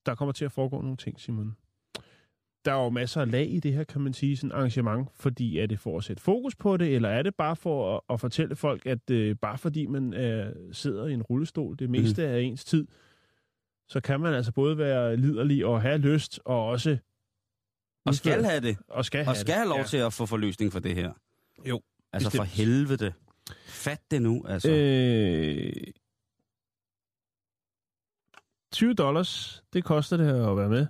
[0.06, 1.56] der kommer til at foregå nogle ting, Simon.
[2.66, 5.60] Der er jo masser af lag i det her, kan man sige, sådan arrangement, fordi
[5.60, 8.20] er det for at sætte fokus på det, eller er det bare for at, at
[8.20, 12.34] fortælle folk, at øh, bare fordi man øh, sidder i en rullestol det meste mm.
[12.34, 12.88] af ens tid,
[13.88, 16.98] så kan man altså både være liderlig og have lyst, og også
[18.06, 18.78] Og skal have det.
[18.88, 19.84] og skal have, Og skal have lov ja.
[19.84, 21.12] til at få forløsning for det her.
[21.66, 21.82] Jo,
[22.14, 22.58] Altså for bestemt.
[22.68, 23.14] helvede.
[23.68, 24.70] Fat det nu, altså.
[24.72, 25.74] Øh,
[28.72, 30.88] 20 dollars, det koster det at være med,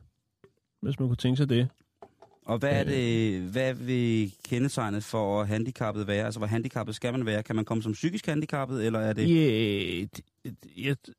[0.82, 1.70] hvis man kunne tænke sig det.
[2.46, 2.88] Og hvad er øh.
[2.92, 6.26] det, hvad vil kendetegnet for handicappet være?
[6.26, 7.44] Altså, hvor handicappet skal man være?
[7.44, 9.28] Kan man komme som psykisk handicappet, eller er det...
[9.30, 11.16] Yeah, det,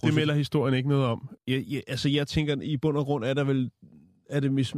[0.00, 1.28] det, det melder historien ikke noget om.
[1.46, 3.70] Jeg, jeg, altså, jeg tænker, i bund og grund er der vel
[4.28, 4.74] er det mis,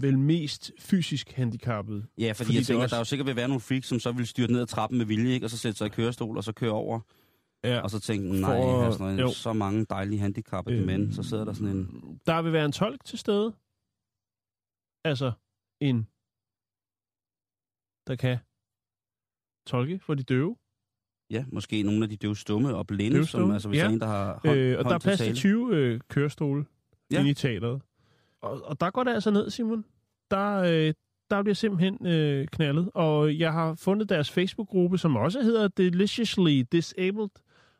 [0.00, 2.06] vel mest fysisk handicappet.
[2.18, 3.98] Ja, fordi, Fordi jeg tænker, også- der er jo sikkert vil være nogle freaks, som
[4.00, 5.46] så vil styrte ned ad trappen med vilje, ikke?
[5.46, 7.00] og så sætte sig i kørestol, og så køre over,
[7.64, 7.80] Ja.
[7.80, 9.16] og så tænke, nej, For- er sådan jo.
[9.16, 12.20] noget, så mange dejlige handicappede Øh, mænd, så sidder der sådan en...
[12.26, 13.54] Der vil være en tolk til stede.
[15.04, 15.32] Altså
[15.80, 15.98] en,
[18.06, 18.38] der kan
[19.66, 20.56] tolke for de døve.
[21.30, 23.82] Ja, måske nogle af de døve stumme og blinde, som Døvstumme, altså hvis ja.
[23.82, 25.36] der er en, der har hånd, Øh, og der er plads til tale.
[25.36, 26.64] 20 øh, kørestole
[27.12, 27.18] Ja.
[27.18, 27.82] inde i teateret.
[28.42, 29.84] Og, og der går det altså ned, Simon.
[30.30, 30.94] Der, øh,
[31.30, 32.90] der bliver simpelthen øh, knaldet.
[32.94, 37.28] Og jeg har fundet deres Facebook-gruppe, som også hedder Deliciously Disabled.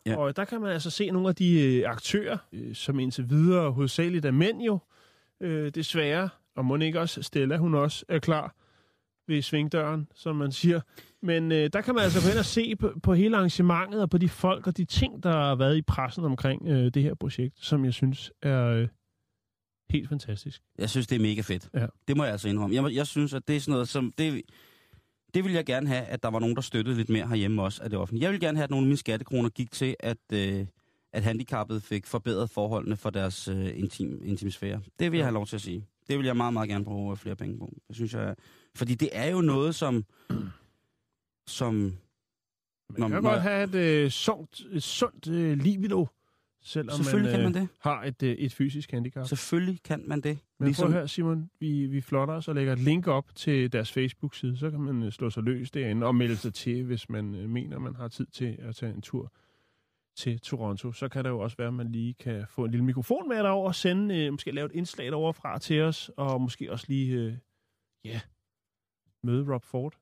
[0.07, 0.17] Ja.
[0.17, 3.71] Og der kan man altså se nogle af de øh, aktører, øh, som indtil videre
[3.73, 4.79] hovedsageligt er mænd jo,
[5.41, 6.29] øh, desværre.
[6.57, 8.55] Og må ikke også Stella, hun også er klar
[9.29, 10.81] ved svingdøren, som man siger.
[11.25, 14.11] Men øh, der kan man altså gå ind og se på, på hele arrangementet og
[14.11, 17.15] på de folk og de ting, der har været i pressen omkring øh, det her
[17.15, 18.89] projekt, som jeg synes er øh,
[19.91, 20.63] helt fantastisk.
[20.79, 21.69] Jeg synes, det er mega fedt.
[21.75, 21.87] Ja.
[22.09, 22.77] Det må jeg altså indrømme.
[22.77, 24.13] Jeg, jeg synes, at det er sådan noget, som...
[24.19, 24.43] Det,
[25.35, 27.83] det vil jeg gerne have, at der var nogen, der støttede lidt mere herhjemme også
[27.83, 28.25] af det offentlige.
[28.25, 30.67] Jeg vil gerne have, at nogle af mine skattekroner gik til, at, øh,
[31.13, 34.81] at handicappede fik forbedret forholdene for deres øh, intim, intimsfære.
[34.99, 35.87] Det vil jeg have lov til at sige.
[36.09, 37.73] Det vil jeg meget, meget gerne bruge flere penge på.
[37.89, 38.35] Det synes jeg...
[38.77, 40.05] Fordi det er jo noget, som...
[41.47, 43.75] som Man Nå, kan når- godt have et,
[44.05, 46.07] øh, sundt, et sundt øh, libido,
[46.63, 47.69] selvom selvfølgelig man, kan øh, man det.
[47.81, 49.27] har et, øh, et fysisk handicap.
[49.27, 50.25] Selvfølgelig kan man det.
[50.25, 50.67] Men ligesom...
[50.67, 53.73] Ligesom, prøv at høre, Simon, vi, vi flotter os og lægger et link op til
[53.73, 57.09] deres Facebook-side, så kan man øh, slå sig løs derinde og melde sig til, hvis
[57.09, 59.33] man øh, mener, man har tid til at tage en tur
[60.17, 60.93] til Toronto.
[60.93, 63.37] Så kan det jo også være, at man lige kan få en lille mikrofon med
[63.37, 67.15] derover og sende, øh, måske lave et indslag overfra til os, og måske også lige,
[67.15, 67.35] øh,
[68.05, 68.21] ja,
[69.23, 69.95] møde Rob Ford.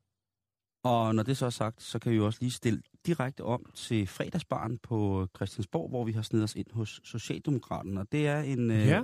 [0.83, 4.07] Og når det så er sagt, så kan vi også lige stille direkte om til
[4.07, 8.01] fredagsbarn på Christiansborg, hvor vi har snedet os ind hos Socialdemokraterne.
[8.01, 9.03] Og det er en øh, Ja.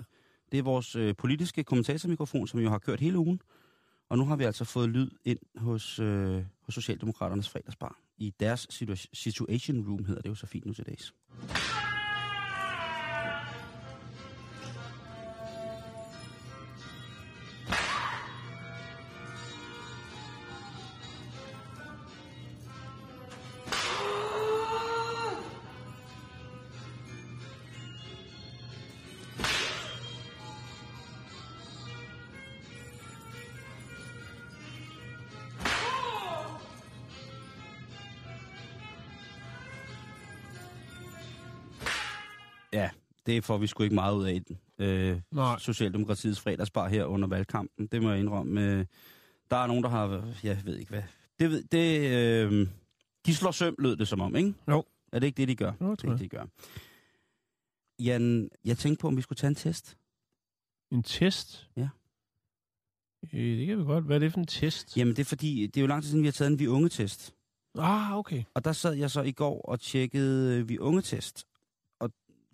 [0.53, 3.41] det er vores øh, politiske kommentatormikrofon, som jo har kørt hele ugen.
[4.09, 7.99] Og nu har vi altså fået lyd ind hos, øh, hos Socialdemokraternes fredagsbar.
[8.16, 11.14] I deres situa- situation room hedder det jo så fint nu til dags.
[43.29, 44.59] Det får vi sgu ikke meget ud af den.
[44.79, 45.59] Øh, Nej.
[45.59, 47.87] Socialdemokratiets fredagsbar her under valgkampen.
[47.87, 48.61] Det må jeg indrømme.
[48.72, 48.87] Øh,
[49.51, 50.35] Der er nogen, der har...
[50.43, 51.03] Jeg ved ikke hvad.
[51.39, 52.11] Det, ved- det,
[52.53, 52.68] øh,
[53.26, 54.55] de slår søm, lød det som om, ikke?
[54.68, 54.85] Jo.
[55.12, 55.72] Er det ikke det, de gør?
[55.81, 56.45] Jo, det er det, de gør.
[58.03, 59.97] Jan, jeg tænkte på, om vi skulle tage en test.
[60.93, 61.68] En test?
[61.76, 61.89] Ja.
[63.33, 64.05] Øh, det kan vi godt.
[64.05, 64.97] Hvad er det for en test?
[64.97, 66.66] Jamen, det er fordi, det er jo lang tid siden, vi har taget en vi
[66.66, 67.35] unge-test.
[67.79, 68.45] Ah, okay.
[68.55, 71.47] Og der sad jeg så i går og tjekkede øh, vi unge-test.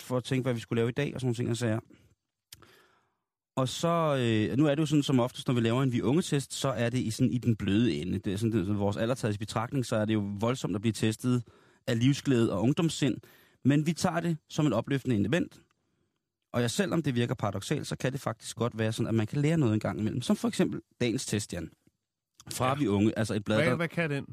[0.01, 1.81] For at tænke, hvad vi skulle lave i dag og sådan nogle ting, og sager.
[3.57, 6.03] Og så, øh, nu er det jo sådan som oftest, når vi laver en vi
[6.03, 8.19] unge test, så er det i, sådan, i den bløde ende.
[8.19, 10.93] Det er sådan, det, vores alder i betragtning, så er det jo voldsomt at blive
[10.93, 11.43] testet
[11.87, 13.17] af livsglæde og ungdomssind.
[13.65, 15.61] Men vi tager det som et opløftende element.
[16.53, 19.27] Og ja, selvom det virker paradoxalt, så kan det faktisk godt være sådan, at man
[19.27, 20.23] kan lære noget en gang imellem.
[20.23, 21.71] Som for eksempel dagens test, Jan.
[22.53, 22.73] Fra ja.
[22.73, 22.79] Ja.
[22.79, 24.27] vi unge, altså et blad, Hvad, der, hvad kan den?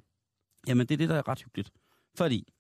[0.68, 1.72] Jamen, det er det, der er ret hyggeligt.
[2.18, 2.54] Fordi,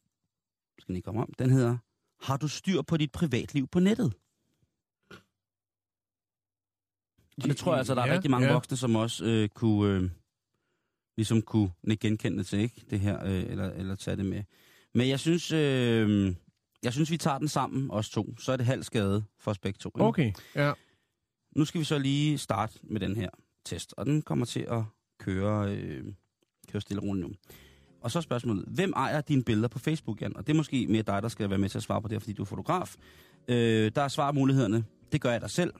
[0.80, 1.78] skal den komme om, den hedder,
[2.22, 4.14] har du styr på dit privatliv på nettet?
[7.44, 8.54] Og det tror jeg altså, der er Ja, rigtig mange ja.
[8.54, 10.10] voksne, som også øh, kunne, øh,
[11.18, 12.82] ligesom kunne nikke genkendende til, ikke?
[12.90, 14.44] Det her, øh, eller, eller tage det med.
[14.94, 16.36] Men jeg synes, øh,
[16.84, 18.38] jeg synes, vi tager den sammen, os to.
[18.40, 19.90] Så er det halv skade for os begge to.
[19.90, 20.02] ikke?
[20.04, 20.74] Okay, ja.
[21.56, 23.30] Nu skal vi så lige starte med den her
[23.66, 24.84] test, og den kommer til at
[25.20, 26.06] køre, øh,
[26.72, 27.34] køre stille og roligt nu.
[28.02, 30.38] Og så spørgsmålet, hvem ejer dine billeder på Facebook, Jan?
[30.38, 32.22] Og det er måske mere dig, der skal være med til at svare på det,
[32.22, 32.95] fordi du er fotograf.
[33.47, 34.84] Øh, der er svarmulighederne.
[35.12, 35.74] Det gør jeg dig selv.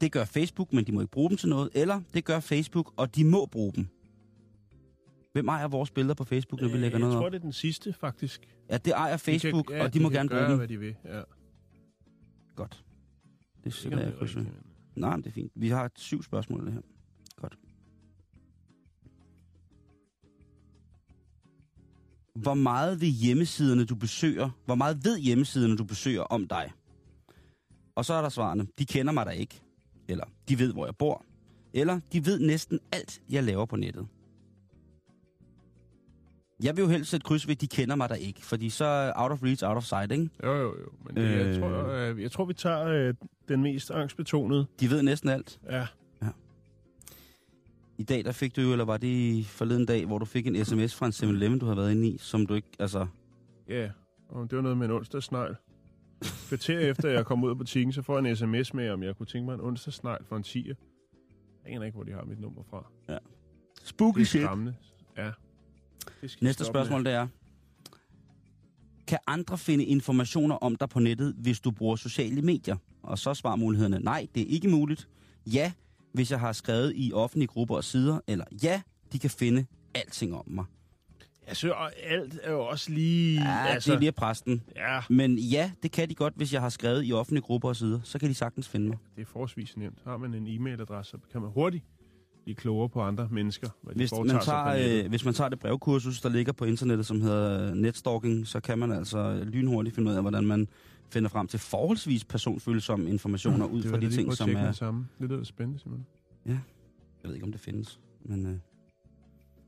[0.00, 1.70] Det gør Facebook, men de må ikke bruge dem til noget.
[1.74, 3.86] Eller det gør Facebook, og de må bruge dem.
[5.32, 7.32] Hvem ejer vores billeder på Facebook, når vi lægger Øh, noget Jeg tror, op?
[7.32, 8.48] det er den sidste, faktisk.
[8.70, 10.58] Ja, det ejer Facebook, de kan, ja, og de, må kan gerne gøre, bruge dem.
[10.58, 10.94] hvad de vil.
[11.04, 11.20] Ja.
[12.56, 12.84] Godt.
[13.56, 14.36] Det Det sætter jeg kryds.
[14.96, 15.52] Nej, men det er fint.
[15.54, 16.80] Vi har syv spørgsmål det her.
[22.42, 26.72] Hvor meget ved hjemmesiderne, du besøger, hvor meget ved hjemmesiderne, du besøger om dig?
[27.94, 28.66] Og så er der svarene.
[28.78, 29.62] De kender mig da ikke.
[30.08, 31.24] Eller de ved, hvor jeg bor.
[31.74, 34.06] Eller de ved næsten alt, jeg laver på nettet.
[36.62, 38.46] Jeg vil jo helst sætte kryds ved, de kender mig da ikke.
[38.46, 40.28] Fordi så out of reach, out of sight, ikke?
[40.44, 40.88] Jo, jo, jo.
[41.06, 41.40] Men øh...
[41.40, 41.46] Øh.
[41.46, 43.14] jeg, tror, øh, jeg tror, vi tager øh,
[43.48, 44.66] den mest angstbetonede.
[44.80, 45.60] De ved næsten alt.
[45.70, 45.86] Ja.
[47.98, 50.46] I dag, der fik du jo, eller var det i forleden dag, hvor du fik
[50.46, 53.06] en sms fra en 7-Eleven, du har været inde i, som du ikke, altså...
[53.68, 53.90] Ja,
[54.28, 55.56] og det var noget med en onsdagsnegl.
[56.48, 59.16] Kvarter efter jeg kom ud af butikken, så får jeg en sms med, om jeg
[59.16, 60.74] kunne tænke mig en onsdagsnegl for en 10'er.
[61.64, 62.90] Jeg aner ikke, hvor de har mit nummer fra.
[63.84, 64.74] Spooky Det er skræmmende.
[65.16, 65.30] Ja.
[66.22, 66.86] Det Næste stoppe med.
[66.86, 67.28] spørgsmål, det er...
[69.06, 72.76] Kan andre finde informationer om dig på nettet, hvis du bruger sociale medier?
[73.02, 75.08] Og så svarer mulighederne, nej, det er ikke muligt.
[75.46, 75.72] Ja,
[76.18, 78.20] hvis jeg har skrevet i offentlige grupper og sider.
[78.26, 78.80] Eller ja,
[79.12, 80.64] de kan finde alting om mig.
[81.48, 83.40] Jeg synes, og alt er jo også lige...
[83.40, 84.62] Ja, altså, det er lige præsten.
[84.76, 87.76] Ja, Men ja, det kan de godt, hvis jeg har skrevet i offentlige grupper og
[87.76, 88.00] sider.
[88.04, 88.96] Så kan de sagtens finde mig.
[89.16, 89.98] det er forholdsvis nemt.
[90.04, 91.84] Har man en e-mailadresse, så kan man hurtigt
[92.44, 95.58] blive klogere på andre mennesker, hvad de Hvis man, tager, øh, hvis man tager det
[95.58, 100.10] brevkursus, der ligger på internettet, som hedder øh, netstalking, så kan man altså lynhurtigt finde
[100.10, 100.68] ud af, hvordan man
[101.10, 104.66] finder frem til forholdsvis personfølsomme informationer ud Det fra de ting, som er...
[104.66, 105.08] det samme.
[105.18, 106.06] Det lyder spændende, Simon.
[106.46, 106.58] Jeg
[107.24, 108.58] ved ikke, om det findes, men øh,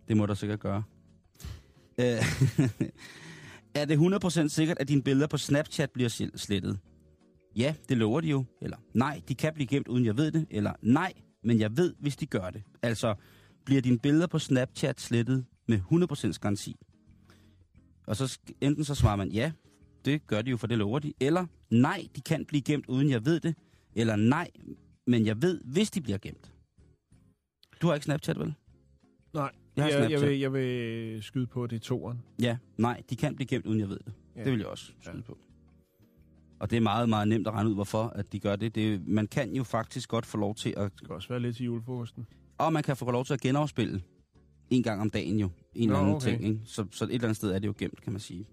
[0.09, 0.83] det må der sikkert gøre.
[1.99, 2.07] Øh,
[3.75, 6.79] er det 100% sikkert, at dine billeder på Snapchat bliver sl- slettet?
[7.57, 8.45] Ja, det lover de jo.
[8.61, 10.47] Eller nej, de kan blive gemt, uden jeg ved det.
[10.51, 11.13] Eller nej,
[11.45, 12.63] men jeg ved, hvis de gør det.
[12.83, 13.15] Altså,
[13.65, 15.81] bliver dine billeder på Snapchat slettet med
[16.33, 16.77] 100% garanti?
[18.07, 19.53] Og så enten så svarer man ja,
[20.05, 21.13] det gør de jo, for det lover de.
[21.21, 23.55] Eller nej, de kan blive gemt, uden jeg ved det.
[23.95, 24.51] Eller nej,
[25.07, 26.53] men jeg ved, hvis de bliver gemt.
[27.83, 28.55] Du har ikke Snapchat, vel?
[29.35, 32.23] Nej, Jeg har jeg, jeg, vil, jeg vil skyde på, at det er toeren.
[32.43, 34.13] Ja, nej, de kan blive gemt, uden jeg ved det.
[34.37, 34.45] Ja.
[34.45, 35.23] Det vil jeg også skyde Ja.
[35.23, 35.39] på.
[36.61, 38.75] Og det er meget, meget nemt at regne ud, hvorfor at de gør det.
[38.75, 39.07] det.
[39.09, 40.91] Man kan jo faktisk godt få lov til at...
[40.93, 42.27] Det skal også være lidt til julefrokosten.
[42.59, 44.03] Og man kan få lov til at genafspille
[44.71, 45.51] en gang om dagen jo.
[45.75, 46.31] En Nå, eller anden okay.
[46.31, 46.61] ting, ikke?
[46.65, 48.47] Så, så et eller andet sted er det jo gemt, kan man sige.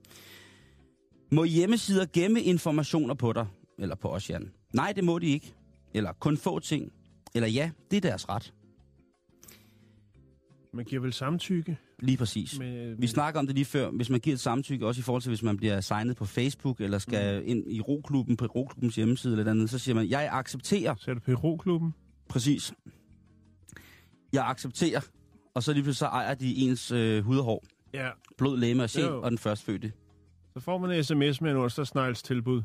[1.32, 3.46] Må hjemmesider gemme informationer på dig?
[3.80, 4.52] Eller på os, Jan?
[4.74, 5.54] Nej, det må de ikke.
[5.94, 6.92] Eller kun få ting.
[7.36, 8.54] Eller ja, det er deres ret.
[10.74, 11.78] Man giver vel samtykke?
[12.00, 12.60] Lige præcis.
[12.60, 13.90] Med, Vi snakker om det lige før.
[13.92, 16.82] Hvis man giver et samtykke, også i forhold til, hvis man bliver signet på Facebook,
[16.82, 17.48] eller skal mm.
[17.48, 20.96] ind i roklubben på roklubbens hjemmeside eller et andet, så siger man, jeg accepterer.
[21.00, 21.94] Så er det PRO-klubben?
[22.30, 22.74] Præcis.
[24.34, 25.02] Jeg accepterer.
[25.54, 28.10] Og så lige pludselig så ejer de ens øh, hud og hår, Ja.
[28.38, 29.92] blod, læme og sjæl, og den førstfødte.
[30.58, 32.62] Så får man en sms med en onsdagsnegls tilbud.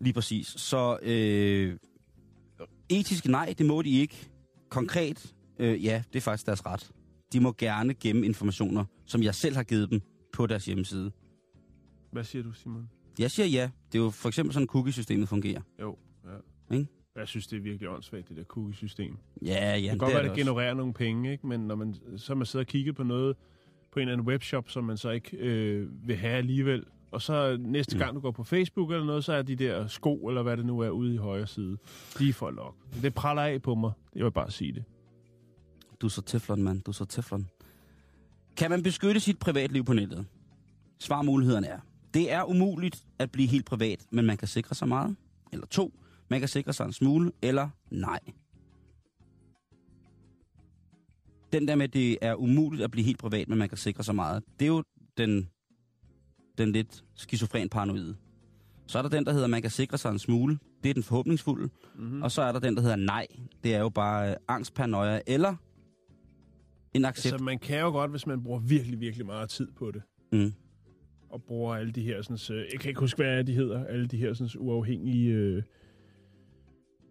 [0.00, 0.46] Lige præcis.
[0.46, 1.76] Så øh,
[2.88, 4.30] etisk nej, det må de ikke.
[4.68, 6.90] Konkret, øh, ja, det er faktisk deres ret.
[7.32, 10.00] De må gerne gemme informationer, som jeg selv har givet dem
[10.32, 11.10] på deres hjemmeside.
[12.12, 12.90] Hvad siger du, Simon?
[13.18, 13.70] Jeg siger ja.
[13.92, 15.60] Det er jo for eksempel sådan, cookie-systemet fungerer.
[15.80, 15.98] Jo,
[16.70, 16.76] ja.
[16.76, 16.86] Ikke?
[17.16, 19.16] Jeg synes, det er virkelig åndssvagt, det der cookie-system.
[19.42, 20.42] Ja, ja, det kan godt være, det også.
[20.42, 21.46] genererer nogle penge, ikke?
[21.46, 23.36] men når man, så man sidder og kigget på noget
[23.92, 26.84] på en eller anden webshop, som man så ikke øh, vil have alligevel.
[27.16, 27.98] Og så næste Mm.
[27.98, 30.66] gang, du går på Facebook eller noget, så er de der sko, eller hvad det
[30.66, 31.76] nu er, ude i højre side.
[32.18, 32.74] Lige for lok.
[33.02, 33.92] Det praller af på mig.
[34.16, 34.84] Jeg vil bare sige det.
[36.00, 36.82] Du er så teflon, mand.
[36.82, 37.46] Du er så teflon.
[38.56, 40.26] Kan man beskytte sit privatliv på nettet?
[41.00, 41.78] Svarmulighederne er,
[42.14, 45.16] det er umuligt at blive helt privat, men man kan sikre sig meget.
[45.52, 45.92] Eller to,
[46.28, 47.32] man kan sikre sig en smule.
[47.42, 48.20] Eller nej,
[51.52, 54.04] den der med, at det er umuligt at blive helt privat, men man kan sikre
[54.04, 54.82] sig meget, det er jo
[55.18, 55.50] den,
[56.58, 58.16] den lidt skizofren paranoide.
[58.86, 60.58] Så er der den, der hedder, man kan sikre sig en smule.
[60.82, 61.68] Det er den forhåbningsfulde.
[61.98, 62.22] Mm-hmm.
[62.22, 63.26] Og så er der den, der hedder nej.
[63.64, 65.54] Det er jo bare øh, angstparanoia, eller
[66.94, 67.32] en accept.
[67.32, 70.02] Altså, man kan jo godt, hvis man bruger virkelig, virkelig meget tid på det,
[70.32, 70.52] Mm.
[71.30, 74.06] og bruger alle de her, sådan, øh, jeg kan ikke huske, hvad de hedder, alle
[74.06, 75.62] de her sådan, uafhængige øh,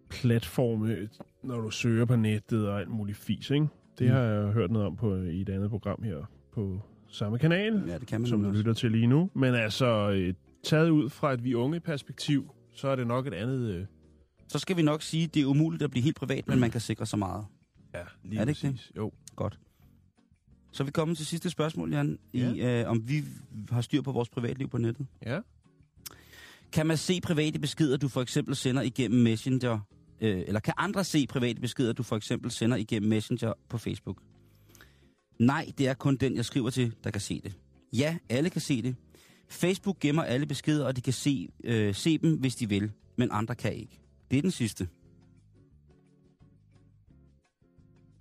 [0.10, 1.10] platforme,
[1.43, 3.68] når du søger på nettet og alt muligt fis, ikke?
[4.00, 4.14] Det Mm.
[4.14, 6.82] har jeg hørt noget om på, i et andet program her på
[7.16, 8.57] samme kanal, Ja, det kan man som du også.
[8.57, 9.30] lytter til lige nu.
[9.34, 13.34] Men altså, øh, taget ud fra et vi unge perspektiv, så er det nok et
[13.34, 13.70] andet...
[13.76, 13.86] Øh,
[14.47, 16.72] Så skal vi nok sige, at det er umuligt at blive helt privat, men man
[16.72, 17.45] kan sikre sig meget.
[17.93, 18.91] ja, lige Er det ikke præcis.
[18.97, 19.11] Jo.
[19.36, 19.59] Godt.
[20.72, 22.51] Så er vi kommet til sidste spørgsmål, Jan, Ja.
[22.53, 23.24] i, øh, om vi
[23.70, 25.07] har styr på vores privatliv på nettet.
[25.26, 25.39] Ja.
[26.72, 29.80] Kan man se private beskeder, du for eksempel sender igennem Messenger,
[30.22, 34.18] øh, eller kan andre se private beskeder, du for eksempel sender igennem Messenger på Facebook?
[35.40, 37.54] Nej, det er kun den, jeg skriver til, der kan se det.
[37.94, 38.96] Ja, alle kan se det.
[39.50, 43.30] Facebook gemmer alle beskeder, og de kan se, øh, se dem, hvis de vil, men
[43.32, 44.00] andre kan ikke.
[44.32, 44.88] Det er den sidste.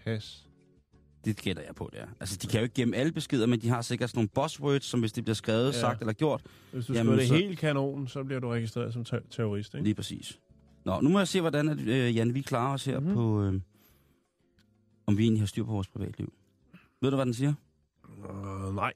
[0.05, 0.47] Pas.
[1.25, 2.07] Det gætter jeg på, det er.
[2.21, 4.85] Altså, de kan jo ikke gemme alle beskeder, men de har sikkert sådan nogle buzzwords,
[4.85, 5.81] som hvis det bliver skrevet, Ja.
[5.81, 6.43] sagt eller gjort.
[6.73, 9.85] Hvis du skriver det så- helt kanon, så bliver du registreret som ter- terrorist, ikke?
[9.85, 10.41] Lige præcis.
[10.85, 13.03] Nå, nu må jeg se, hvordan at, øh, Jan, vi klarer os her Mhm.
[13.09, 13.17] mm-hmm.
[13.17, 13.61] på, øh,
[15.07, 16.33] om vi egentlig har styr på vores privatliv.
[17.05, 17.55] Ved du, hvad den siger?
[18.05, 18.93] Uh, nej.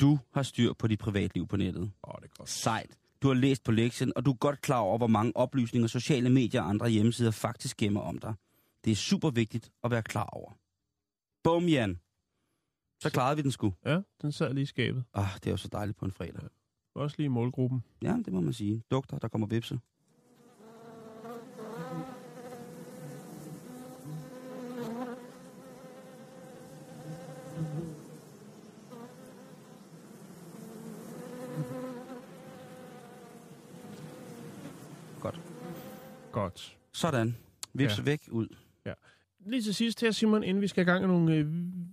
[0.00, 1.82] Du har styr på dit privatliv på nettet.
[1.82, 2.48] Åh, oh, det er godt.
[2.48, 2.98] Sejt.
[3.22, 6.30] Du har læst på lektien, og du er godt klar over, hvor mange oplysninger sociale
[6.30, 8.34] medier og andre hjemmesider faktisk gemmer om dig.
[8.84, 10.52] Det er super vigtigt at være klar over.
[11.44, 11.98] Bum, Jan.
[13.02, 13.74] Så klarede vi den sgu.
[13.84, 15.04] Ja, den sad lige i skabet.
[15.14, 16.48] Ah, det er jo så dejligt på en fredag.
[16.94, 17.84] Også lige i målgruppen.
[18.02, 18.82] Ja, det må man sige.
[18.90, 19.80] Dugter, der kommer vipse.
[35.20, 35.40] Godt.
[36.32, 36.76] Godt.
[36.98, 37.36] Sådan.
[37.74, 38.04] Vipse Ja.
[38.04, 38.46] væk ud.
[39.46, 41.46] Lige til sidst her, Simon, inden vi skal i gang med nogle øh,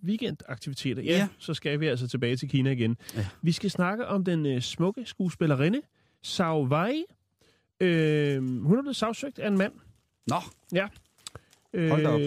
[0.03, 1.27] weekendaktiviteter, ja, Ja.
[1.37, 2.97] så skal vi altså tilbage til Kina igen.
[3.15, 3.25] Ja.
[3.41, 5.81] Vi skal snakke om den øh, smukke skuespillerinde,
[6.23, 7.03] Zhao Wei.
[7.79, 9.73] Øh, hun er blevet sagsøgt af en mand.
[10.27, 10.35] Nå,
[11.73, 12.19] Øh, Hold op.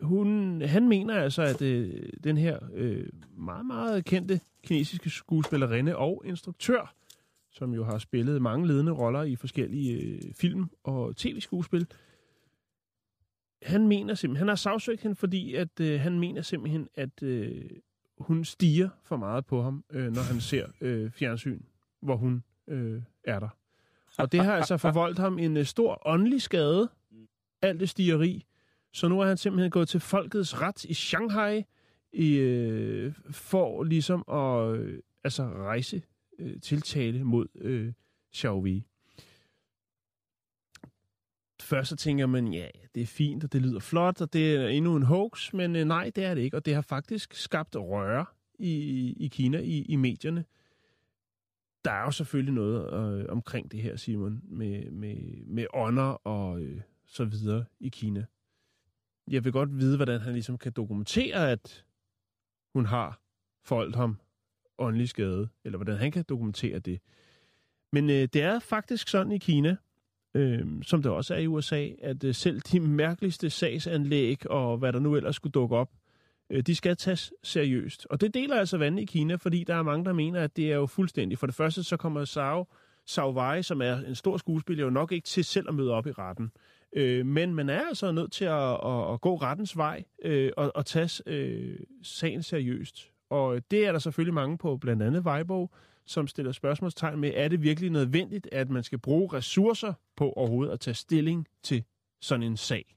[0.00, 3.06] hun, han mener altså, at øh, den her øh,
[3.38, 6.94] meget, meget kendte kinesiske skuespillerinde og instruktør,
[7.56, 11.86] som jo har spillet mange ledende roller i forskellige øh, film- og tv-skuespil,
[13.62, 17.70] han mener simpelthen, han har sagsøgt hende, fordi at øh, han mener simpelthen, at øh,
[18.18, 21.60] hun stiger for meget på ham, øh, når han ser øh, fjernsyn,
[22.02, 23.48] hvor hun øh, er der.
[24.18, 26.88] Og det har altså forvoldt ham en øh, stor åndelig skade,
[27.62, 28.44] alt det stigeri.
[28.92, 31.64] Så nu er han simpelthen gået til folkets ret i Shanghai
[32.12, 36.02] i, øh, for ligesom at øh, altså rejse
[36.38, 37.92] øh, tiltale mod øh,
[38.34, 38.86] Xiaomi.
[41.60, 44.56] Først så tænker man, ja, ja, det er fint, og det lyder flot, og det
[44.56, 46.56] er endnu en hoax, men øh, nej, det er det ikke.
[46.56, 48.26] Og det har faktisk skabt røre
[48.58, 50.44] i, i Kina, i, i medierne.
[51.84, 56.60] Der er jo selvfølgelig noget øh, omkring det her, Simon, med, med, med ånder og
[56.60, 58.26] øh, så videre i Kina.
[59.30, 61.84] Jeg vil godt vide, hvordan han ligesom kan dokumentere, at
[62.72, 63.20] hun har
[63.62, 64.18] forholdt ham
[64.78, 67.00] åndelig skade, eller hvordan han kan dokumentere det.
[67.92, 69.76] Men øh, det er faktisk sådan i Kina,
[70.34, 74.92] øh, som det også er i USA, at øh, selv de mærkeligste sagsanlæg og hvad
[74.92, 75.90] der nu ellers skulle dukke op,
[76.50, 78.06] øh, de skal tages seriøst.
[78.10, 80.72] Og det deler altså vandet i Kina, fordi der er mange, der mener, at det
[80.72, 81.38] er jo fuldstændig.
[81.38, 82.66] For det første, så kommer Sao,
[83.06, 86.06] Sao Wei, som er en stor skuespiller, jo nok ikke til selv at møde op
[86.06, 86.50] i retten.
[86.92, 90.72] Øh, men man er altså nødt til at, at, at gå rettens vej øh, og,
[90.74, 93.10] og tage øh, sagen seriøst.
[93.30, 95.70] Og det er der selvfølgelig mange på, blandt andet Weibo,
[96.06, 100.72] som stiller spørgsmålstegn med, er det virkelig nødvendigt, at man skal bruge ressourcer på overhovedet
[100.72, 101.84] at tage stilling til
[102.20, 102.96] sådan en sag?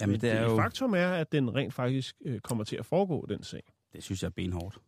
[0.00, 0.56] jamen Men det er jo...
[0.56, 3.62] faktum er, at den rent faktisk øh, kommer til at foregå, den sag.
[3.92, 4.78] Det synes jeg er benhårdt.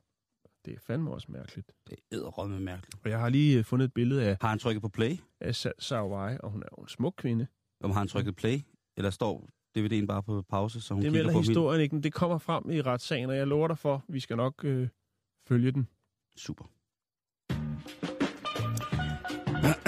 [0.64, 1.72] Det er fandme også mærkeligt.
[1.86, 3.04] Det er edderrømme mærkeligt.
[3.04, 5.16] Og jeg har lige øh, fundet et billede af, Har han trykket på play?
[5.40, 7.46] af Sa- og hun er jo en smuk kvinde.
[7.80, 8.60] Om har han trykket play?
[8.96, 11.46] Eller står DVD'en bare på pause, så hun det kigger på min?
[11.46, 14.36] historien ikke, men det kommer frem i retssagen, og jeg lover dig for, vi skal
[14.36, 14.88] nok øh,
[15.48, 15.88] følge den.
[16.36, 16.64] Super.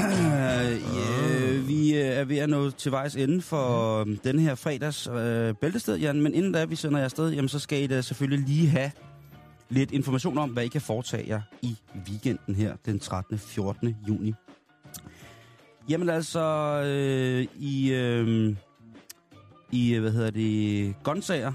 [0.97, 5.09] ja, vi øh, er ved at nå til vejs ende for øh, denne her fredags
[5.09, 6.23] øh, bæltested, Jan.
[6.23, 8.91] Men inden da vi sender jer afsted, jamen, så skal I da selvfølgelig lige have
[9.69, 11.77] lidt information om, hvad I kan foretage jer i
[12.09, 13.39] weekenden her den 13.
[13.39, 13.97] 14.
[14.09, 14.35] juni.
[15.89, 16.41] Jamen altså,
[16.87, 18.57] øh, i, øh,
[19.73, 21.53] i, hvad hedder det, Gonsager,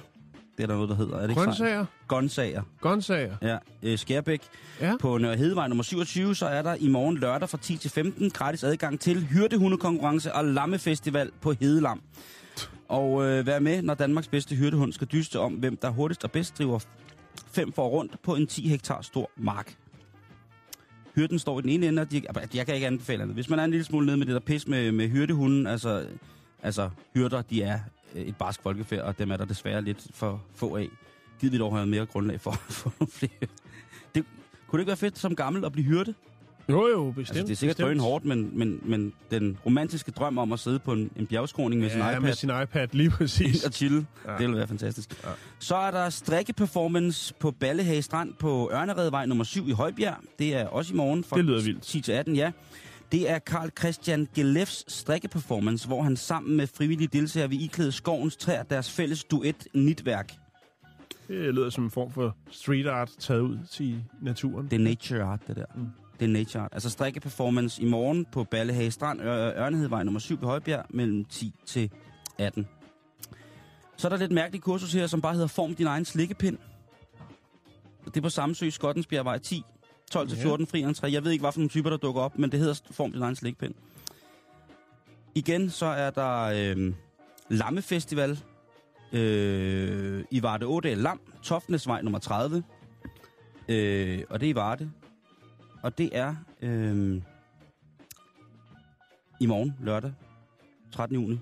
[0.58, 1.16] Det er der noget, der hedder.
[1.18, 1.42] Er det ikke?
[1.42, 1.86] Grøntsager.
[2.08, 2.62] Grøntsager.
[2.82, 3.36] Grøntsager.
[3.42, 4.42] Ja, øh, Skærbæk.
[4.82, 4.94] Ja.
[5.00, 8.30] På Nørre Hedevej nummer 27, så er der i morgen lørdag fra 10 til 15
[8.30, 12.02] gratis adgang til hyrdehundekonkurrence og lammefestival på Hedelam.
[12.88, 16.32] Og øh, vær med, når Danmarks bedste hyrdehund skal dyste om, hvem der hurtigst og
[16.32, 16.80] bedst driver
[17.52, 19.76] fem for rundt på en 10 hektar stor mark.
[21.16, 22.22] Hyrden står i den ene ende, og de,
[22.54, 23.36] jeg kan ikke anbefale andet.
[23.36, 26.06] Hvis man er en lille smule nede med det der pis med, med hyrdehunden, altså,
[26.64, 27.80] altså hyrder, de er øh,
[28.16, 30.90] et barsk folkefærd, og dem er der desværre lidt for få af.
[31.40, 33.32] Givet dog have mere grundlag for, for flere.
[34.16, 34.26] Det,
[34.68, 36.14] kunne det ikke være fedt som gammel at blive hyrde?
[36.70, 37.30] Jo, jo, bestemt.
[37.38, 38.02] Altså, det er sikkert bestemt.
[38.02, 41.90] hårdt, men, men, men den romantiske drøm om at sidde på en, en bjergskråning med
[41.90, 43.64] sin Ja, iPad med sin iPad, lige præcis.
[43.66, 44.06] og chille.
[44.28, 44.32] Ja.
[44.32, 45.24] det ville være fantastisk.
[45.24, 45.30] Ja.
[45.60, 50.16] Så er der strikkeperformance på Ballehage Strand på Ørneredvej nummer 7 i Højbjerg.
[50.40, 51.82] Det er også i morgen fra Det lyder vildt.
[51.84, 52.52] 10 til 18, ja.
[53.16, 58.36] Det er Karl Christian Gelefs strikkeperformance, hvor han sammen med frivillige deltagere vil iklæde skovens
[58.36, 60.34] træer deres fælles duet nitværk.
[61.28, 64.66] Det lyder som en form for street art taget ud til naturen.
[64.66, 65.66] Det er nature art, det der.
[65.76, 65.88] Mm.
[66.20, 66.70] Det er nature art.
[66.74, 71.54] Altså strikkeperformance i morgen på Ballehage Strand, Ør- Ørnehedvej nummer 7 i Højbjerg, mellem 10
[71.66, 71.92] til
[72.38, 72.68] 18.
[73.98, 76.58] Så er der lidt mærkeligt kursus her, som bare hedder Form din egen slikkepind.
[78.06, 79.64] Det er på Samsø, Skottensbjergvej 10.
[80.12, 80.44] 12 til Ja.
[80.44, 81.08] 14 fri entré.
[81.08, 83.22] Jeg ved ikke, hvad for nogle typer, der dukker op, men det hedder Form din
[83.22, 83.76] egen slikkepind.
[85.36, 86.42] Igen, så er der
[86.78, 86.94] øh,
[87.50, 88.40] Lammefestival
[89.12, 92.64] øh, i Varde Ådal Lam, Toftnesvej nummer 30.
[93.70, 94.92] Øh, og det er i Varde.
[95.84, 97.22] Og det er øh,
[99.40, 100.14] i morgen, lørdag,
[100.92, 101.16] 13.
[101.22, 101.40] juni.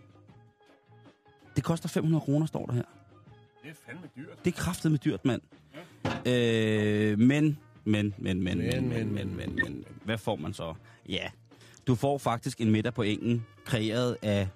[1.55, 2.83] Det koster 500 kroner, står der her.
[3.63, 4.45] Det er fandme dyrt.
[4.45, 5.41] Det er kraftet med dyrt, mand.
[6.27, 10.73] Øh, men, men, men, men, men, Men, men, men, men, hvad får man så?
[11.09, 11.27] Ja,
[11.87, 14.47] du får faktisk en middag på engen, kreeret af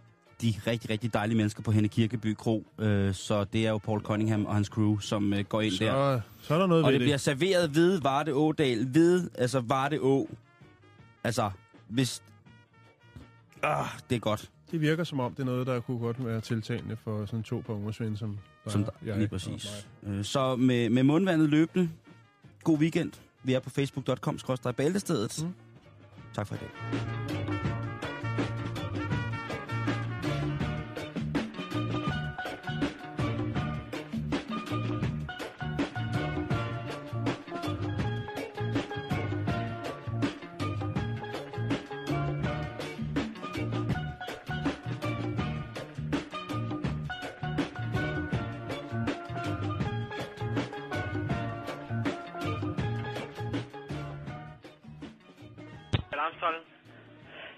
[0.42, 2.66] de rigtig, rigtig dejlige mennesker på Henne Kirkeby Kro.
[2.80, 6.20] Øh, så det er jo Paul Cunningham og hans crew, som øh, går ind der.
[6.40, 7.06] Så, så er der noget Og ved det det.
[7.06, 10.30] bliver serveret ved Varde Ådal, ved, altså Varde Å.
[11.24, 11.52] Altså,
[11.88, 12.24] hvis...
[13.64, 16.42] Ah, det er godt, Det virker som om, det er noget, der kunne godt være
[16.42, 19.88] tiltagende for sådan to på ungersvend, som, som er der, jeg lige og præcis.
[20.04, 21.90] Øh, Så med, med mundvandet løbende,
[22.68, 23.12] god weekend.
[23.44, 25.44] Vi er på facebook.com-bæltestedet.
[25.44, 25.54] Mm.
[26.36, 27.37] Tak for i dag.
[56.18, 56.62] Alarmstollen.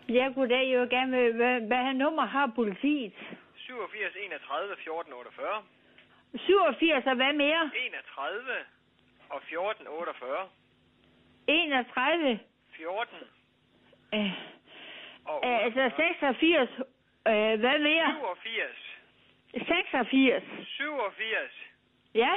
[0.09, 0.69] Ja, goddag.
[0.71, 3.13] Jeg vil gerne med, hvad, hvad nummer har politiet?
[3.55, 5.63] 87 31 14 48.
[6.35, 7.71] 87 og hvad mere?
[7.75, 8.51] 31
[9.29, 10.49] og 14 48.
[11.47, 12.39] 31.
[12.71, 13.17] 14
[14.13, 14.31] Øh,
[15.25, 16.69] og øh, altså 86.
[17.27, 18.09] Øh, hvad mere?
[18.15, 18.97] 87.
[19.67, 20.43] 86.
[20.65, 21.51] 87.
[22.13, 22.31] Ja?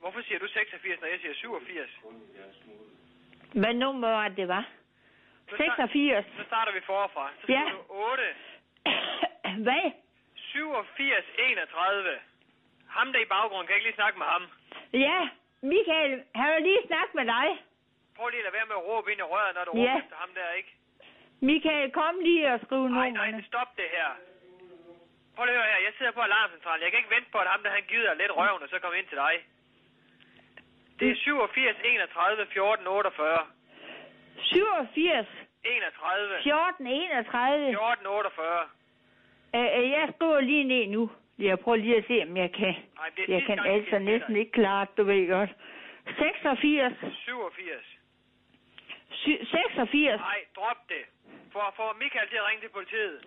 [0.00, 1.90] Hvorfor siger du 86, når jeg siger 87?
[3.54, 4.64] Hvad nummer var det, det var?
[5.50, 6.24] Så sta- 86.
[6.38, 7.24] Så starter vi forfra.
[7.40, 7.62] Så Ja.
[7.72, 8.22] du 8.
[9.66, 9.86] hvad?
[10.34, 12.18] 87 31.
[12.96, 14.42] Ham der i baggrunden, kan jeg ikke lige snakke med ham?
[15.06, 15.18] Ja,
[15.72, 17.48] Michael, har jeg lige snakket med dig?
[18.16, 19.80] Prøv lige at lade være med at råbe ind i røret, når du Ja.
[19.80, 20.70] råber efter ham der, ikke?
[21.50, 23.44] Michael, kom lige og skriv Nej, nej, nummerne.
[23.50, 24.08] stop det her.
[25.36, 25.80] Prøv lige at høre her.
[25.88, 26.82] Jeg sidder på alarmcentralen.
[26.84, 28.98] Jeg kan ikke vente på, at ham der han gider lidt røven, og så kommer
[29.00, 29.34] ind til dig.
[31.00, 33.46] Det er 87 31 14 48.
[34.42, 35.26] 87,
[35.64, 37.72] 31 14, 31.
[37.74, 38.68] 14 48.
[39.54, 41.10] Øh, øh, jeg skriver lige ned nu.
[41.38, 42.74] Jeg prøver lige at se, om jeg kan.
[42.96, 45.28] Nej, det er Jeg kan gang, jeg altså til næsten ikke klare det, du ved
[45.28, 45.50] godt.
[46.18, 47.98] 86, 87.
[49.10, 51.04] sy- 86, Nej, drop det.
[51.52, 53.18] For, for Michael til at ringe til politiet.